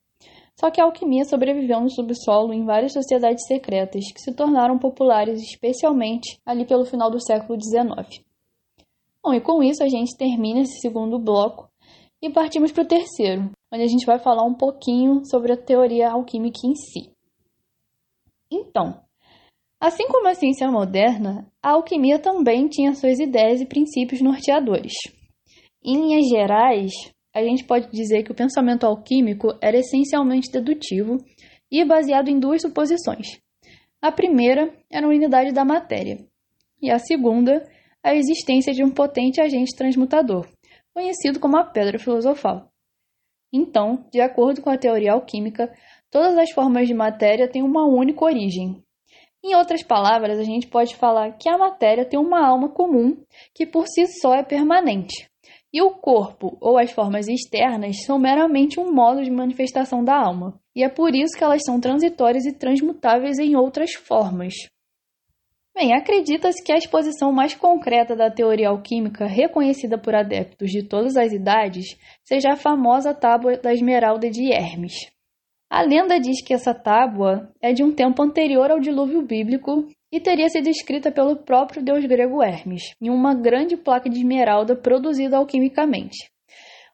Só 0.60 0.70
que 0.70 0.80
a 0.80 0.84
alquimia 0.84 1.24
sobreviveu 1.24 1.80
no 1.80 1.90
subsolo 1.90 2.52
em 2.52 2.64
várias 2.64 2.92
sociedades 2.92 3.46
secretas 3.46 4.04
que 4.12 4.20
se 4.20 4.34
tornaram 4.34 4.78
populares 4.78 5.40
especialmente 5.40 6.38
ali 6.44 6.66
pelo 6.66 6.84
final 6.84 7.10
do 7.10 7.20
século 7.20 7.58
XIX. 7.60 8.24
Bom, 9.22 9.32
e 9.32 9.40
com 9.40 9.62
isso 9.62 9.82
a 9.82 9.88
gente 9.88 10.16
termina 10.16 10.60
esse 10.60 10.80
segundo 10.80 11.18
bloco 11.18 11.68
e 12.20 12.30
partimos 12.30 12.72
para 12.72 12.84
o 12.84 12.88
terceiro, 12.88 13.50
onde 13.72 13.82
a 13.82 13.88
gente 13.88 14.06
vai 14.06 14.18
falar 14.18 14.44
um 14.44 14.54
pouquinho 14.54 15.24
sobre 15.24 15.52
a 15.52 15.56
teoria 15.56 16.10
alquímica 16.10 16.60
em 16.64 16.74
si. 16.74 17.10
Então, 18.50 19.03
assim 19.86 20.08
como 20.08 20.26
a 20.28 20.34
ciência 20.34 20.70
moderna, 20.70 21.46
a 21.62 21.72
alquimia 21.72 22.18
também 22.18 22.68
tinha 22.68 22.94
suas 22.94 23.18
ideias 23.18 23.60
e 23.60 23.66
princípios 23.66 24.22
norteadores. 24.22 24.94
Em 25.84 25.96
linhas 25.96 26.26
gerais, 26.26 26.90
a 27.34 27.42
gente 27.42 27.64
pode 27.64 27.90
dizer 27.90 28.22
que 28.22 28.32
o 28.32 28.34
pensamento 28.34 28.86
alquímico 28.86 29.48
era 29.60 29.76
essencialmente 29.76 30.50
dedutivo 30.50 31.18
e 31.70 31.84
baseado 31.84 32.28
em 32.28 32.40
duas 32.40 32.62
suposições. 32.62 33.38
A 34.00 34.10
primeira 34.10 34.74
era 34.90 35.06
a 35.06 35.10
unidade 35.10 35.52
da 35.52 35.66
matéria, 35.66 36.16
e 36.80 36.90
a 36.90 36.98
segunda, 36.98 37.62
a 38.02 38.14
existência 38.14 38.72
de 38.72 38.82
um 38.82 38.90
potente 38.90 39.38
agente 39.38 39.76
transmutador, 39.76 40.48
conhecido 40.94 41.38
como 41.38 41.58
a 41.58 41.64
pedra 41.64 41.98
filosofal. 41.98 42.70
Então, 43.52 44.06
de 44.10 44.22
acordo 44.22 44.62
com 44.62 44.70
a 44.70 44.78
teoria 44.78 45.12
alquímica, 45.12 45.70
todas 46.10 46.38
as 46.38 46.50
formas 46.52 46.88
de 46.88 46.94
matéria 46.94 47.46
têm 47.46 47.62
uma 47.62 47.86
única 47.86 48.24
origem. 48.24 48.82
Em 49.46 49.54
outras 49.54 49.82
palavras, 49.82 50.38
a 50.38 50.42
gente 50.42 50.66
pode 50.66 50.96
falar 50.96 51.32
que 51.32 51.50
a 51.50 51.58
matéria 51.58 52.06
tem 52.06 52.18
uma 52.18 52.48
alma 52.48 52.70
comum 52.70 53.14
que 53.52 53.66
por 53.66 53.86
si 53.86 54.06
só 54.06 54.34
é 54.34 54.42
permanente. 54.42 55.28
E 55.70 55.82
o 55.82 55.90
corpo 55.90 56.56
ou 56.62 56.78
as 56.78 56.90
formas 56.90 57.28
externas 57.28 58.06
são 58.06 58.18
meramente 58.18 58.80
um 58.80 58.90
modo 58.90 59.22
de 59.22 59.30
manifestação 59.30 60.02
da 60.02 60.16
alma. 60.16 60.58
E 60.74 60.82
é 60.82 60.88
por 60.88 61.14
isso 61.14 61.36
que 61.36 61.44
elas 61.44 61.60
são 61.62 61.78
transitórias 61.78 62.46
e 62.46 62.56
transmutáveis 62.56 63.38
em 63.38 63.54
outras 63.54 63.92
formas. 63.92 64.54
Bem, 65.74 65.92
acredita-se 65.92 66.64
que 66.64 66.72
a 66.72 66.78
exposição 66.78 67.30
mais 67.30 67.54
concreta 67.54 68.16
da 68.16 68.30
teoria 68.30 68.70
alquímica, 68.70 69.26
reconhecida 69.26 69.98
por 69.98 70.14
adeptos 70.14 70.70
de 70.70 70.82
todas 70.82 71.18
as 71.18 71.32
idades, 71.32 71.84
seja 72.22 72.52
a 72.52 72.56
famosa 72.56 73.12
Tábua 73.12 73.58
da 73.58 73.74
Esmeralda 73.74 74.30
de 74.30 74.50
Hermes. 74.50 74.94
A 75.70 75.82
lenda 75.82 76.20
diz 76.20 76.42
que 76.44 76.54
essa 76.54 76.74
tábua 76.74 77.50
é 77.60 77.72
de 77.72 77.82
um 77.82 77.92
tempo 77.92 78.22
anterior 78.22 78.70
ao 78.70 78.78
dilúvio 78.78 79.22
bíblico 79.22 79.88
e 80.12 80.20
teria 80.20 80.48
sido 80.48 80.68
escrita 80.68 81.10
pelo 81.10 81.36
próprio 81.36 81.82
deus 81.82 82.04
grego 82.04 82.42
Hermes, 82.42 82.94
em 83.02 83.10
uma 83.10 83.34
grande 83.34 83.76
placa 83.76 84.08
de 84.08 84.18
esmeralda 84.18 84.76
produzida 84.76 85.36
alquimicamente. 85.36 86.30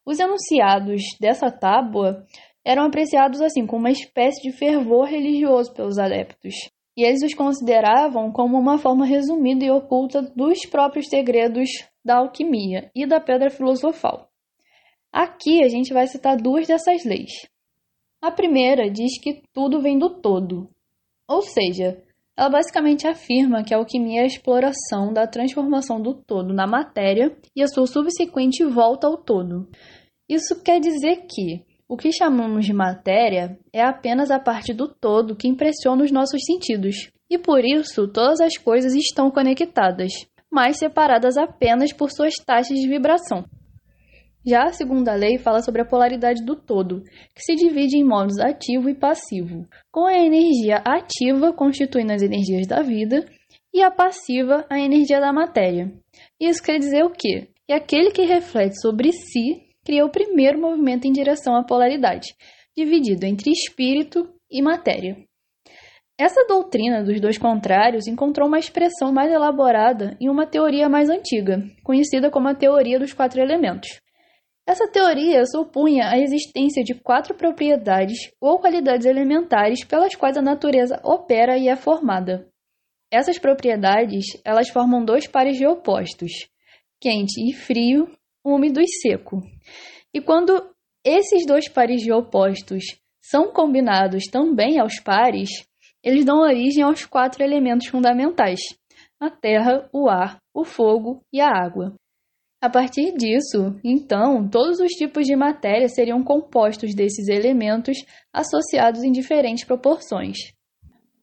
Os 0.06 0.18
enunciados 0.18 1.02
dessa 1.20 1.50
tábua 1.50 2.24
eram 2.64 2.84
apreciados 2.84 3.40
assim 3.40 3.66
com 3.66 3.76
uma 3.76 3.90
espécie 3.90 4.40
de 4.42 4.56
fervor 4.56 5.06
religioso 5.06 5.74
pelos 5.74 5.98
adeptos, 5.98 6.54
e 6.96 7.04
eles 7.04 7.22
os 7.22 7.34
consideravam 7.34 8.32
como 8.32 8.58
uma 8.58 8.78
forma 8.78 9.04
resumida 9.04 9.64
e 9.64 9.70
oculta 9.70 10.22
dos 10.22 10.64
próprios 10.66 11.08
segredos 11.08 11.68
da 12.04 12.16
alquimia 12.16 12.90
e 12.94 13.06
da 13.06 13.20
pedra 13.20 13.50
filosofal. 13.50 14.28
Aqui 15.12 15.62
a 15.62 15.68
gente 15.68 15.92
vai 15.92 16.06
citar 16.06 16.36
duas 16.36 16.66
dessas 16.66 17.04
leis. 17.04 17.30
A 18.22 18.30
primeira 18.30 18.90
diz 18.90 19.18
que 19.18 19.42
tudo 19.52 19.80
vem 19.80 19.98
do 19.98 20.10
todo, 20.10 20.68
ou 21.26 21.40
seja, 21.40 21.96
ela 22.36 22.50
basicamente 22.50 23.06
afirma 23.06 23.62
que 23.62 23.72
a 23.72 23.78
alquimia 23.78 24.20
é 24.20 24.24
a 24.24 24.26
exploração 24.26 25.12
da 25.12 25.26
transformação 25.26 26.00
do 26.00 26.12
todo 26.14 26.52
na 26.52 26.66
matéria 26.66 27.34
e 27.56 27.62
a 27.62 27.66
sua 27.66 27.86
subsequente 27.86 28.64
volta 28.64 29.06
ao 29.06 29.16
todo. 29.16 29.68
Isso 30.28 30.62
quer 30.62 30.80
dizer 30.80 31.24
que 31.28 31.64
o 31.88 31.96
que 31.96 32.12
chamamos 32.12 32.66
de 32.66 32.72
matéria 32.72 33.58
é 33.72 33.82
apenas 33.82 34.30
a 34.30 34.38
parte 34.38 34.74
do 34.74 34.86
todo 34.86 35.34
que 35.34 35.48
impressiona 35.48 36.04
os 36.04 36.12
nossos 36.12 36.42
sentidos, 36.44 37.10
e 37.28 37.38
por 37.38 37.64
isso 37.64 38.06
todas 38.06 38.40
as 38.40 38.56
coisas 38.56 38.94
estão 38.94 39.30
conectadas, 39.30 40.12
mas 40.50 40.78
separadas 40.78 41.38
apenas 41.38 41.92
por 41.92 42.10
suas 42.10 42.34
taxas 42.34 42.78
de 42.78 42.86
vibração. 42.86 43.44
Já 44.44 44.64
a 44.64 44.72
segunda 44.72 45.14
lei 45.14 45.36
fala 45.36 45.60
sobre 45.60 45.82
a 45.82 45.84
polaridade 45.84 46.42
do 46.44 46.56
todo, 46.56 47.02
que 47.34 47.42
se 47.42 47.54
divide 47.54 47.98
em 47.98 48.04
modos 48.04 48.38
ativo 48.38 48.88
e 48.88 48.94
passivo, 48.94 49.66
com 49.92 50.06
a 50.06 50.14
energia 50.14 50.76
ativa 50.78 51.52
constituindo 51.52 52.12
as 52.12 52.22
energias 52.22 52.66
da 52.66 52.80
vida 52.80 53.26
e 53.72 53.82
a 53.82 53.90
passiva 53.90 54.64
a 54.70 54.80
energia 54.80 55.20
da 55.20 55.32
matéria. 55.32 55.92
Isso 56.40 56.62
quer 56.62 56.78
dizer 56.78 57.04
o 57.04 57.10
quê? 57.10 57.48
Que 57.66 57.74
aquele 57.74 58.10
que 58.10 58.22
reflete 58.22 58.80
sobre 58.80 59.12
si 59.12 59.68
cria 59.84 60.06
o 60.06 60.10
primeiro 60.10 60.58
movimento 60.58 61.06
em 61.06 61.12
direção 61.12 61.54
à 61.54 61.62
polaridade, 61.62 62.34
dividido 62.76 63.26
entre 63.26 63.50
espírito 63.50 64.26
e 64.50 64.62
matéria. 64.62 65.16
Essa 66.18 66.46
doutrina 66.46 67.02
dos 67.02 67.20
dois 67.20 67.38
contrários 67.38 68.06
encontrou 68.06 68.46
uma 68.48 68.58
expressão 68.58 69.12
mais 69.12 69.32
elaborada 69.32 70.16
em 70.20 70.28
uma 70.28 70.46
teoria 70.46 70.88
mais 70.88 71.08
antiga, 71.08 71.62
conhecida 71.82 72.30
como 72.30 72.48
a 72.48 72.54
teoria 72.54 72.98
dos 72.98 73.12
quatro 73.12 73.40
elementos. 73.40 74.00
Essa 74.70 74.86
teoria 74.86 75.44
supunha 75.46 76.08
a 76.08 76.16
existência 76.16 76.84
de 76.84 76.94
quatro 76.94 77.34
propriedades 77.34 78.30
ou 78.40 78.60
qualidades 78.60 79.04
elementares 79.04 79.84
pelas 79.84 80.14
quais 80.14 80.36
a 80.36 80.42
natureza 80.42 81.00
opera 81.02 81.58
e 81.58 81.66
é 81.66 81.74
formada. 81.74 82.48
Essas 83.10 83.36
propriedades, 83.36 84.26
elas 84.44 84.68
formam 84.68 85.04
dois 85.04 85.26
pares 85.26 85.56
de 85.58 85.66
opostos, 85.66 86.48
quente 87.00 87.40
e 87.40 87.52
frio, 87.52 88.06
úmido 88.44 88.80
e 88.80 88.86
seco. 88.86 89.42
E 90.14 90.20
quando 90.20 90.72
esses 91.04 91.44
dois 91.44 91.68
pares 91.68 92.00
de 92.00 92.12
opostos 92.12 92.84
são 93.20 93.52
combinados 93.52 94.26
também 94.30 94.78
aos 94.78 95.00
pares, 95.00 95.50
eles 96.00 96.24
dão 96.24 96.42
origem 96.42 96.84
aos 96.84 97.04
quatro 97.04 97.42
elementos 97.42 97.88
fundamentais: 97.88 98.60
a 99.18 99.30
terra, 99.30 99.90
o 99.92 100.08
ar, 100.08 100.38
o 100.54 100.64
fogo 100.64 101.24
e 101.32 101.40
a 101.40 101.48
água. 101.48 101.92
A 102.60 102.68
partir 102.68 103.12
disso, 103.16 103.80
então, 103.82 104.46
todos 104.46 104.80
os 104.80 104.92
tipos 104.92 105.24
de 105.24 105.34
matéria 105.34 105.88
seriam 105.88 106.22
compostos 106.22 106.94
desses 106.94 107.26
elementos 107.26 107.96
associados 108.30 109.02
em 109.02 109.10
diferentes 109.10 109.64
proporções. 109.64 110.36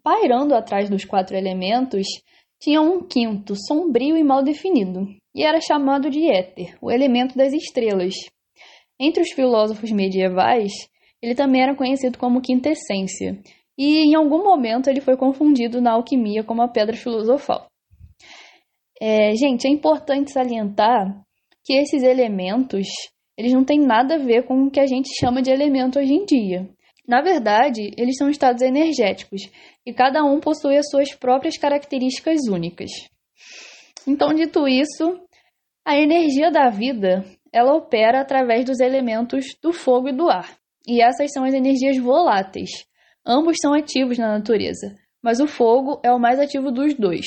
Pairando 0.02 0.56
atrás 0.56 0.90
dos 0.90 1.06
quatro 1.06 1.38
elementos, 1.38 2.08
tinha 2.60 2.82
um 2.82 3.04
quinto, 3.04 3.54
sombrio 3.56 4.18
e 4.18 4.24
mal 4.24 4.42
definido, 4.42 5.06
e 5.36 5.44
era 5.44 5.62
chamado 5.62 6.10
de 6.10 6.28
éter, 6.28 6.76
o 6.82 6.90
elemento 6.90 7.38
das 7.38 7.54
estrelas. 7.54 8.16
Entre 9.00 9.22
os 9.22 9.32
filósofos 9.32 9.92
medievais, 9.92 10.72
ele 11.22 11.36
também 11.36 11.62
era 11.62 11.76
conhecido 11.76 12.18
como 12.18 12.42
quintessência, 12.42 13.40
e 13.78 14.08
em 14.08 14.16
algum 14.16 14.44
momento 14.44 14.90
ele 14.90 15.02
foi 15.02 15.16
confundido 15.16 15.80
na 15.80 15.92
alquimia 15.92 16.44
como 16.44 16.64
a 16.64 16.68
pedra 16.68 16.98
filosofal. 16.98 17.68
É, 19.00 19.36
gente, 19.36 19.68
é 19.68 19.70
importante 19.70 20.32
salientar 20.32 21.27
que 21.68 21.74
esses 21.74 22.02
elementos, 22.02 22.88
eles 23.38 23.52
não 23.52 23.66
têm 23.66 23.78
nada 23.78 24.16
a 24.16 24.18
ver 24.18 24.44
com 24.44 24.64
o 24.64 24.72
que 24.72 24.80
a 24.80 24.88
gente 24.88 25.10
chama 25.20 25.42
de 25.42 25.52
elemento 25.52 26.00
hoje 26.00 26.14
em 26.14 26.24
dia. 26.24 26.66
Na 27.06 27.22
verdade, 27.22 27.92
eles 27.98 28.16
são 28.18 28.30
estados 28.30 28.62
energéticos 28.62 29.42
e 29.86 29.94
cada 29.94 30.24
um 30.24 30.40
possui 30.40 30.78
as 30.78 30.90
suas 30.90 31.14
próprias 31.14 31.58
características 31.58 32.48
únicas. 32.48 32.90
Então, 34.08 34.34
dito 34.34 34.66
isso, 34.66 35.20
a 35.86 35.98
energia 35.98 36.50
da 36.50 36.70
vida, 36.70 37.26
ela 37.52 37.76
opera 37.76 38.22
através 38.22 38.64
dos 38.64 38.80
elementos 38.80 39.48
do 39.62 39.74
fogo 39.74 40.08
e 40.08 40.14
do 40.14 40.30
ar. 40.30 40.58
E 40.88 41.02
essas 41.02 41.34
são 41.34 41.44
as 41.44 41.54
energias 41.54 41.98
voláteis. 41.98 42.70
Ambos 43.26 43.58
são 43.62 43.74
ativos 43.74 44.18
na 44.18 44.38
natureza, 44.38 44.96
mas 45.22 45.42
o 45.42 45.48
fogo 45.48 46.00
é 46.02 46.14
o 46.14 46.20
mais 46.20 46.40
ativo 46.40 46.72
dos 46.72 46.94
dois. 46.94 47.26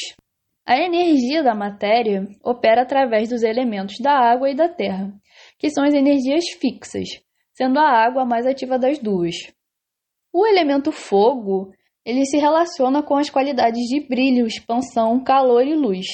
A 0.71 0.79
energia 0.79 1.43
da 1.43 1.53
matéria 1.53 2.29
opera 2.45 2.83
através 2.83 3.29
dos 3.29 3.43
elementos 3.43 3.97
da 3.99 4.13
água 4.13 4.49
e 4.49 4.55
da 4.55 4.69
terra, 4.69 5.13
que 5.59 5.69
são 5.69 5.83
as 5.83 5.93
energias 5.93 6.45
fixas, 6.61 7.09
sendo 7.53 7.81
a 7.81 7.89
água 7.91 8.23
a 8.23 8.25
mais 8.25 8.47
ativa 8.47 8.79
das 8.79 8.97
duas. 9.01 9.35
O 10.33 10.47
elemento 10.47 10.93
fogo, 10.93 11.73
ele 12.05 12.25
se 12.25 12.37
relaciona 12.37 13.03
com 13.03 13.17
as 13.17 13.29
qualidades 13.29 13.83
de 13.89 13.99
brilho, 14.07 14.47
expansão, 14.47 15.25
calor 15.25 15.67
e 15.67 15.75
luz, 15.75 16.07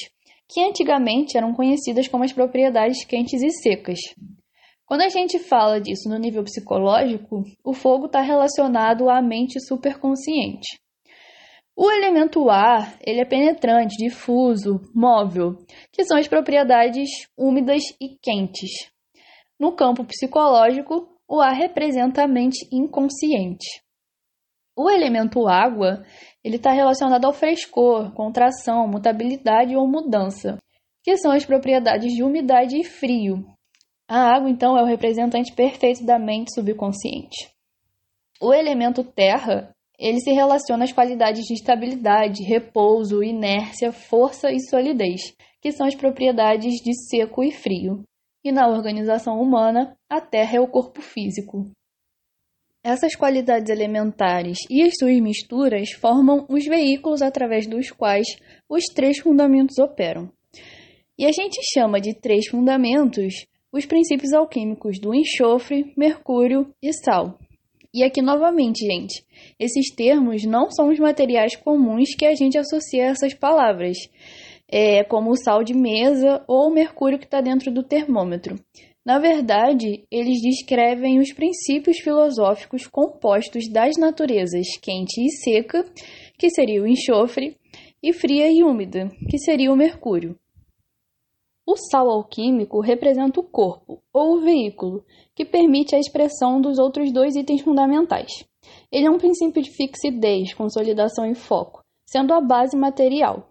que 0.49 0.63
antigamente 0.63 1.37
eram 1.37 1.53
conhecidas 1.53 2.07
como 2.07 2.23
as 2.23 2.33
propriedades 2.33 3.05
quentes 3.05 3.43
e 3.43 3.51
secas. 3.51 3.99
Quando 4.87 5.01
a 5.01 5.09
gente 5.09 5.37
fala 5.37 5.79
disso 5.79 6.09
no 6.09 6.17
nível 6.17 6.43
psicológico, 6.43 7.43
o 7.63 7.73
fogo 7.75 8.07
está 8.07 8.21
relacionado 8.21 9.07
à 9.07 9.21
mente 9.21 9.59
superconsciente. 9.59 10.79
O 11.79 11.91
elemento 11.91 12.49
ar, 12.49 12.97
ele 13.05 13.21
é 13.21 13.25
penetrante, 13.25 13.97
difuso, 13.97 14.81
móvel, 14.95 15.57
que 15.91 16.03
são 16.05 16.17
as 16.17 16.27
propriedades 16.27 17.07
úmidas 17.37 17.83
e 18.01 18.17
quentes. 18.19 18.91
No 19.59 19.75
campo 19.75 20.03
psicológico, 20.03 21.07
o 21.27 21.39
ar 21.39 21.53
representa 21.53 22.23
a 22.23 22.27
mente 22.27 22.67
inconsciente. 22.71 23.67
O 24.75 24.89
elemento 24.89 25.47
água, 25.47 26.03
ele 26.43 26.55
está 26.55 26.71
relacionado 26.71 27.25
ao 27.25 27.33
frescor, 27.33 28.11
contração, 28.15 28.87
mutabilidade 28.87 29.75
ou 29.75 29.87
mudança, 29.87 30.57
que 31.03 31.15
são 31.17 31.31
as 31.31 31.45
propriedades 31.45 32.11
de 32.11 32.23
umidade 32.23 32.75
e 32.75 32.83
frio. 32.83 33.45
A 34.09 34.35
água, 34.35 34.49
então, 34.49 34.75
é 34.75 34.81
o 34.81 34.87
representante 34.87 35.53
perfeito 35.53 36.03
da 36.03 36.17
mente 36.17 36.55
subconsciente. 36.55 37.51
O 38.41 38.51
elemento 38.51 39.03
terra, 39.03 39.75
ele 39.97 40.19
se 40.19 40.31
relaciona 40.31 40.83
às 40.83 40.93
qualidades 40.93 41.43
de 41.45 41.53
estabilidade, 41.53 42.43
repouso, 42.43 43.23
inércia, 43.23 43.91
força 43.91 44.51
e 44.51 44.59
solidez, 44.59 45.33
que 45.59 45.71
são 45.71 45.87
as 45.87 45.95
propriedades 45.95 46.75
de 46.83 46.93
seco 47.09 47.43
e 47.43 47.51
frio. 47.51 48.03
E 48.43 48.51
na 48.51 48.67
organização 48.67 49.41
humana, 49.41 49.97
a 50.07 50.21
Terra 50.21 50.57
é 50.57 50.59
o 50.59 50.67
corpo 50.67 51.01
físico. 51.01 51.65
Essas 52.83 53.15
qualidades 53.15 53.69
elementares 53.69 54.59
e 54.69 54.83
as 54.83 54.93
suas 54.97 55.19
misturas 55.19 55.91
formam 55.91 56.45
os 56.47 56.65
veículos 56.65 57.21
através 57.21 57.67
dos 57.67 57.91
quais 57.91 58.27
os 58.69 58.85
três 58.85 59.17
fundamentos 59.19 59.77
operam. 59.79 60.31
E 61.17 61.25
a 61.25 61.31
gente 61.31 61.59
chama 61.73 61.99
de 61.99 62.13
três 62.13 62.47
fundamentos 62.47 63.45
os 63.73 63.85
princípios 63.85 64.31
alquímicos 64.31 64.99
do 64.99 65.13
enxofre, 65.13 65.91
mercúrio 65.97 66.71
e 66.81 66.93
sal. 66.93 67.37
E 67.97 68.03
aqui 68.03 68.21
novamente, 68.21 68.85
gente, 68.85 69.25
esses 69.59 69.89
termos 69.89 70.43
não 70.45 70.69
são 70.69 70.89
os 70.89 70.99
materiais 70.99 71.55
comuns 71.55 72.13
que 72.13 72.27
a 72.27 72.35
gente 72.35 72.55
associa 72.55 73.05
a 73.05 73.07
essas 73.07 73.33
palavras, 73.33 73.97
é, 74.71 75.03
como 75.03 75.31
o 75.31 75.35
sal 75.35 75.63
de 75.63 75.73
mesa 75.73 76.43
ou 76.47 76.67
o 76.67 76.71
mercúrio 76.71 77.17
que 77.17 77.25
está 77.25 77.41
dentro 77.41 77.71
do 77.71 77.81
termômetro. 77.81 78.55
Na 79.03 79.17
verdade, 79.17 80.03
eles 80.11 80.39
descrevem 80.43 81.17
os 81.17 81.33
princípios 81.33 81.97
filosóficos 81.97 82.85
compostos 82.85 83.67
das 83.67 83.97
naturezas 83.97 84.67
quente 84.79 85.19
e 85.19 85.31
seca, 85.31 85.83
que 86.37 86.51
seria 86.51 86.83
o 86.83 86.87
enxofre, 86.87 87.57
e 88.03 88.13
fria 88.13 88.47
e 88.47 88.61
úmida, 88.63 89.09
que 89.27 89.39
seria 89.39 89.73
o 89.73 89.75
mercúrio. 89.75 90.37
O 91.69 91.75
sal 91.75 92.09
alquímico 92.09 92.79
representa 92.79 93.41
o 93.41 93.43
corpo, 93.43 94.01
ou 94.13 94.37
o 94.37 94.39
veículo, 94.39 95.03
que 95.35 95.43
permite 95.43 95.93
a 95.93 95.99
expressão 95.99 96.61
dos 96.61 96.79
outros 96.79 97.11
dois 97.11 97.35
itens 97.35 97.61
fundamentais. 97.61 98.31
Ele 98.89 99.05
é 99.05 99.11
um 99.11 99.17
princípio 99.17 99.61
de 99.61 99.69
fixidez, 99.71 100.53
consolidação 100.53 101.29
e 101.29 101.35
foco, 101.35 101.83
sendo 102.05 102.33
a 102.33 102.39
base 102.39 102.77
material. 102.77 103.49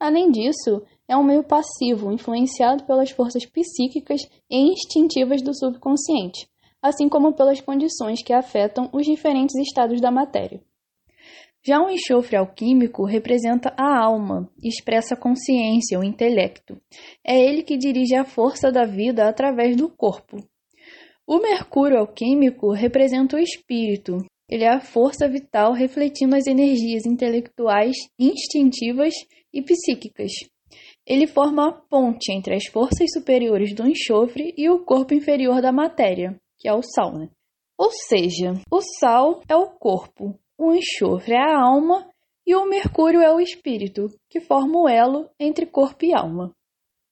Além 0.00 0.30
disso, 0.30 0.82
é 1.06 1.14
um 1.14 1.22
meio 1.22 1.44
passivo, 1.44 2.10
influenciado 2.10 2.84
pelas 2.84 3.10
forças 3.10 3.44
psíquicas 3.44 4.22
e 4.50 4.72
instintivas 4.72 5.42
do 5.42 5.54
subconsciente, 5.54 6.48
assim 6.80 7.06
como 7.06 7.34
pelas 7.34 7.60
condições 7.60 8.24
que 8.24 8.32
afetam 8.32 8.88
os 8.94 9.04
diferentes 9.04 9.54
estados 9.56 10.00
da 10.00 10.10
matéria. 10.10 10.62
Já 11.64 11.80
o 11.80 11.88
enxofre 11.88 12.36
alquímico 12.36 13.04
representa 13.04 13.72
a 13.78 14.04
alma, 14.04 14.50
expressa 14.60 15.14
a 15.14 15.16
consciência, 15.16 15.96
o 15.96 16.02
intelecto. 16.02 16.80
É 17.24 17.40
ele 17.40 17.62
que 17.62 17.76
dirige 17.76 18.16
a 18.16 18.24
força 18.24 18.72
da 18.72 18.84
vida 18.84 19.28
através 19.28 19.76
do 19.76 19.88
corpo. 19.88 20.38
O 21.24 21.38
mercúrio 21.38 21.98
alquímico 21.98 22.72
representa 22.72 23.36
o 23.36 23.38
espírito. 23.38 24.18
Ele 24.48 24.64
é 24.64 24.70
a 24.74 24.80
força 24.80 25.28
vital 25.28 25.72
refletindo 25.72 26.34
as 26.34 26.48
energias 26.48 27.06
intelectuais, 27.06 27.96
instintivas 28.18 29.14
e 29.54 29.62
psíquicas. 29.62 30.32
Ele 31.06 31.28
forma 31.28 31.68
a 31.68 31.72
ponte 31.72 32.32
entre 32.32 32.56
as 32.56 32.66
forças 32.66 33.06
superiores 33.12 33.72
do 33.72 33.86
enxofre 33.86 34.52
e 34.56 34.68
o 34.68 34.84
corpo 34.84 35.14
inferior 35.14 35.62
da 35.62 35.70
matéria, 35.70 36.36
que 36.58 36.68
é 36.68 36.74
o 36.74 36.82
sal. 36.82 37.16
Né? 37.16 37.28
Ou 37.78 37.90
seja, 37.90 38.54
o 38.70 38.80
sal 38.80 39.40
é 39.48 39.54
o 39.56 39.70
corpo, 39.70 40.38
o 40.64 40.72
enxofre 40.72 41.34
é 41.34 41.40
a 41.40 41.60
alma 41.60 42.08
e 42.46 42.54
o 42.54 42.68
mercúrio 42.68 43.20
é 43.20 43.34
o 43.34 43.40
espírito, 43.40 44.06
que 44.30 44.40
forma 44.40 44.82
o 44.82 44.88
elo 44.88 45.28
entre 45.38 45.66
corpo 45.66 46.04
e 46.04 46.14
alma. 46.14 46.54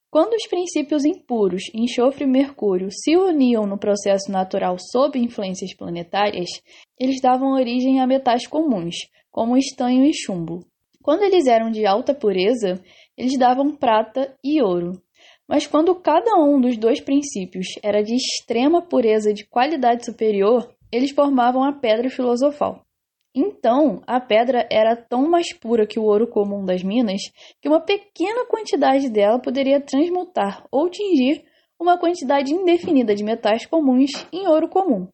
Quando 0.09 0.35
os 0.35 0.47
princípios 0.47 1.03
impuros, 1.03 1.63
enxofre 1.73 2.23
e 2.23 2.27
mercúrio, 2.27 2.87
se 2.89 3.17
uniam 3.17 3.65
no 3.65 3.77
processo 3.77 4.31
natural 4.31 4.77
sob 4.79 5.19
influências 5.19 5.75
planetárias, 5.75 6.49
eles 6.97 7.21
davam 7.21 7.51
origem 7.51 7.99
a 7.99 8.07
metais 8.07 8.47
comuns, 8.47 8.95
como 9.29 9.57
estanho 9.57 10.05
e 10.05 10.13
chumbo. 10.13 10.65
Quando 11.03 11.23
eles 11.23 11.45
eram 11.45 11.71
de 11.71 11.85
alta 11.85 12.13
pureza, 12.13 12.81
eles 13.17 13.37
davam 13.37 13.75
prata 13.75 14.33
e 14.41 14.61
ouro. 14.61 15.01
Mas 15.45 15.67
quando 15.67 15.93
cada 15.95 16.37
um 16.37 16.61
dos 16.61 16.77
dois 16.77 17.01
princípios 17.01 17.67
era 17.83 18.01
de 18.01 18.15
extrema 18.15 18.81
pureza 18.81 19.33
de 19.33 19.45
qualidade 19.45 20.05
superior, 20.05 20.73
eles 20.89 21.11
formavam 21.11 21.65
a 21.65 21.73
pedra 21.73 22.09
filosofal. 22.09 22.85
Então, 23.33 24.01
a 24.05 24.19
pedra 24.19 24.67
era 24.69 24.95
tão 24.95 25.29
mais 25.29 25.53
pura 25.53 25.87
que 25.87 25.97
o 25.99 26.03
ouro 26.03 26.27
comum 26.27 26.65
das 26.65 26.83
minas 26.83 27.21
que 27.61 27.69
uma 27.69 27.79
pequena 27.79 28.45
quantidade 28.45 29.09
dela 29.09 29.39
poderia 29.39 29.79
transmutar 29.79 30.65
ou 30.69 30.89
tingir 30.89 31.45
uma 31.79 31.97
quantidade 31.97 32.53
indefinida 32.53 33.15
de 33.15 33.23
metais 33.23 33.65
comuns 33.65 34.11
em 34.33 34.47
ouro 34.47 34.67
comum. 34.67 35.07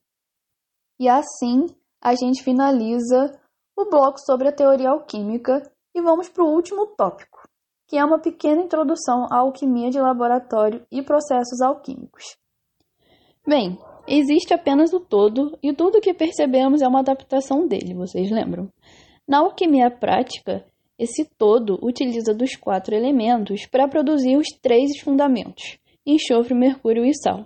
E 0.99 1.07
assim, 1.07 1.67
a 2.01 2.15
gente 2.15 2.43
finaliza 2.43 3.39
o 3.77 3.85
bloco 3.85 4.19
sobre 4.19 4.47
a 4.47 4.51
teoria 4.51 4.89
alquímica 4.89 5.61
e 5.95 6.01
vamos 6.01 6.27
para 6.27 6.43
o 6.43 6.51
último 6.51 6.87
tópico, 6.87 7.47
que 7.87 7.97
é 7.97 8.03
uma 8.03 8.19
pequena 8.19 8.63
introdução 8.63 9.27
à 9.31 9.37
alquimia 9.37 9.91
de 9.91 9.99
laboratório 9.99 10.85
e 10.91 11.03
processos 11.03 11.61
alquímicos. 11.61 12.35
Bem, 13.47 13.79
existe 14.07 14.53
apenas 14.53 14.93
o 14.93 14.99
todo 14.99 15.57
e 15.61 15.73
tudo 15.73 16.01
que 16.01 16.13
percebemos 16.13 16.81
é 16.81 16.87
uma 16.87 16.99
adaptação 16.99 17.67
dele, 17.67 17.93
vocês 17.93 18.31
lembram? 18.31 18.69
Na 19.27 19.39
alquimia 19.39 19.91
prática, 19.91 20.65
esse 20.97 21.25
todo 21.37 21.77
utiliza 21.83 22.33
dos 22.33 22.55
quatro 22.55 22.95
elementos 22.95 23.65
para 23.65 23.87
produzir 23.87 24.37
os 24.37 24.47
três 24.61 24.99
fundamentos: 24.99 25.77
enxofre, 26.05 26.55
mercúrio 26.55 27.05
e 27.05 27.13
sal. 27.13 27.45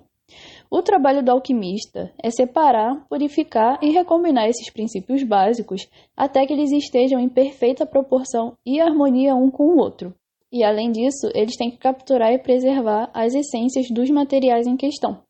O 0.70 0.82
trabalho 0.82 1.22
do 1.22 1.32
alquimista 1.32 2.14
é 2.24 2.30
separar, 2.30 3.06
purificar 3.10 3.78
e 3.82 3.90
recombinar 3.90 4.48
esses 4.48 4.72
princípios 4.72 5.22
básicos 5.24 5.90
até 6.16 6.46
que 6.46 6.54
eles 6.54 6.72
estejam 6.72 7.20
em 7.20 7.28
perfeita 7.28 7.86
proporção 7.86 8.54
e 8.66 8.80
harmonia 8.80 9.36
um 9.36 9.52
com 9.52 9.64
o 9.64 9.78
outro. 9.78 10.16
E 10.50 10.64
além 10.64 10.92
disso, 10.92 11.30
eles 11.34 11.58
têm 11.58 11.72
que 11.72 11.78
capturar 11.78 12.32
e 12.32 12.40
preservar 12.40 13.10
as 13.14 13.34
essências 13.34 13.88
dos 13.90 14.10
materiais 14.10 14.66
em 14.66 14.78
questão. 14.78 15.22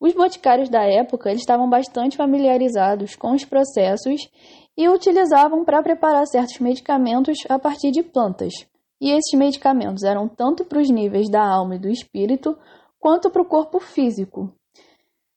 Os 0.00 0.14
boticários 0.14 0.70
da 0.70 0.82
época 0.82 1.28
eles 1.28 1.42
estavam 1.42 1.68
bastante 1.68 2.16
familiarizados 2.16 3.14
com 3.14 3.32
os 3.32 3.44
processos 3.44 4.30
e 4.76 4.88
utilizavam 4.88 5.62
para 5.62 5.82
preparar 5.82 6.26
certos 6.26 6.58
medicamentos 6.58 7.36
a 7.48 7.58
partir 7.58 7.90
de 7.90 8.02
plantas. 8.02 8.54
E 8.98 9.10
esses 9.10 9.38
medicamentos 9.38 10.02
eram 10.02 10.26
tanto 10.26 10.64
para 10.64 10.80
os 10.80 10.88
níveis 10.88 11.28
da 11.30 11.46
alma 11.46 11.76
e 11.76 11.78
do 11.78 11.90
espírito, 11.90 12.56
quanto 12.98 13.30
para 13.30 13.42
o 13.42 13.46
corpo 13.46 13.78
físico. 13.78 14.50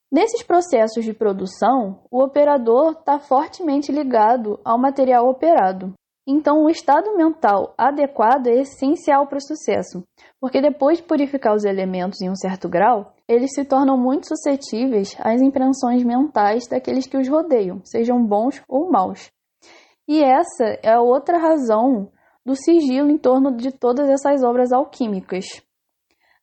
Nesses 0.10 0.43
processos 0.43 1.04
de 1.04 1.13
produção, 1.13 2.04
o 2.10 2.23
operador 2.23 2.91
está 2.91 3.19
fortemente 3.19 3.91
ligado 3.91 4.60
ao 4.63 4.78
material 4.78 5.28
operado. 5.28 5.93
Então, 6.25 6.63
o 6.63 6.69
estado 6.69 7.17
mental 7.17 7.73
adequado 7.77 8.47
é 8.47 8.62
essencial 8.62 9.27
para 9.27 9.38
o 9.38 9.41
sucesso, 9.41 10.03
porque 10.39 10.62
depois 10.62 10.99
de 10.99 11.03
purificar 11.03 11.53
os 11.53 11.65
elementos 11.65 12.21
em 12.21 12.29
um 12.29 12.36
certo 12.36 12.69
grau, 12.69 13.13
eles 13.27 13.53
se 13.53 13.65
tornam 13.65 13.97
muito 13.97 14.29
suscetíveis 14.29 15.17
às 15.19 15.41
impressões 15.41 16.01
mentais 16.03 16.65
daqueles 16.67 17.05
que 17.07 17.17
os 17.17 17.27
rodeiam, 17.27 17.81
sejam 17.83 18.25
bons 18.25 18.63
ou 18.69 18.89
maus. 18.89 19.31
E 20.07 20.23
essa 20.23 20.79
é 20.81 20.97
outra 20.97 21.38
razão 21.38 22.09
do 22.45 22.55
sigilo 22.55 23.09
em 23.09 23.17
torno 23.17 23.55
de 23.55 23.71
todas 23.71 24.07
essas 24.09 24.43
obras 24.43 24.71
alquímicas. 24.71 25.62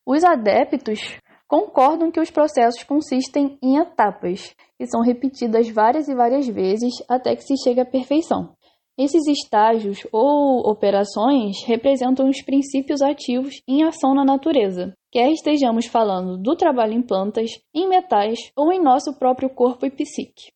Os 0.05 0.23
adeptos 0.23 1.19
concordam 1.47 2.11
que 2.11 2.19
os 2.19 2.31
processos 2.31 2.83
consistem 2.83 3.57
em 3.61 3.77
etapas, 3.77 4.55
que 4.77 4.85
são 4.87 5.01
repetidas 5.01 5.69
várias 5.69 6.07
e 6.07 6.15
várias 6.15 6.47
vezes 6.47 6.93
até 7.09 7.35
que 7.35 7.43
se 7.43 7.55
chegue 7.63 7.81
à 7.81 7.85
perfeição. 7.85 8.55
Esses 8.97 9.25
estágios 9.27 10.05
ou 10.11 10.69
operações 10.69 11.63
representam 11.65 12.29
os 12.29 12.41
princípios 12.43 13.01
ativos 13.01 13.61
em 13.67 13.83
ação 13.83 14.13
na 14.13 14.25
natureza, 14.25 14.93
quer 15.11 15.31
estejamos 15.31 15.85
falando 15.85 16.37
do 16.37 16.55
trabalho 16.55 16.93
em 16.93 17.01
plantas, 17.01 17.51
em 17.73 17.87
metais 17.87 18.51
ou 18.55 18.71
em 18.71 18.81
nosso 18.81 19.17
próprio 19.17 19.49
corpo 19.49 19.85
e 19.85 19.91
psique. 19.91 20.51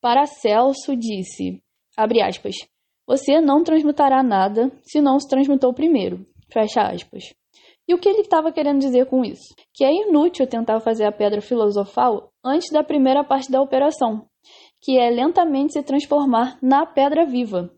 Paracelso 0.00 0.96
disse, 0.96 1.62
abre 1.96 2.22
aspas, 2.22 2.56
você 3.06 3.40
não 3.40 3.62
transmutará 3.62 4.22
nada 4.22 4.72
se 4.82 5.00
não 5.00 5.18
se 5.20 5.28
transmutou 5.28 5.74
primeiro, 5.74 6.26
fecha 6.50 6.80
aspas. 6.82 7.34
E 7.86 7.92
o 7.92 7.98
que 7.98 8.08
ele 8.08 8.20
estava 8.20 8.52
querendo 8.52 8.78
dizer 8.78 9.06
com 9.06 9.24
isso? 9.24 9.52
Que 9.74 9.84
é 9.84 9.92
inútil 9.92 10.46
tentar 10.46 10.78
fazer 10.80 11.04
a 11.04 11.12
pedra 11.12 11.40
filosofal 11.40 12.30
antes 12.44 12.70
da 12.70 12.84
primeira 12.84 13.24
parte 13.24 13.50
da 13.50 13.60
operação, 13.60 14.29
que 14.80 14.98
é 14.98 15.10
lentamente 15.10 15.72
se 15.72 15.82
transformar 15.82 16.58
na 16.62 16.86
pedra 16.86 17.26
viva. 17.26 17.70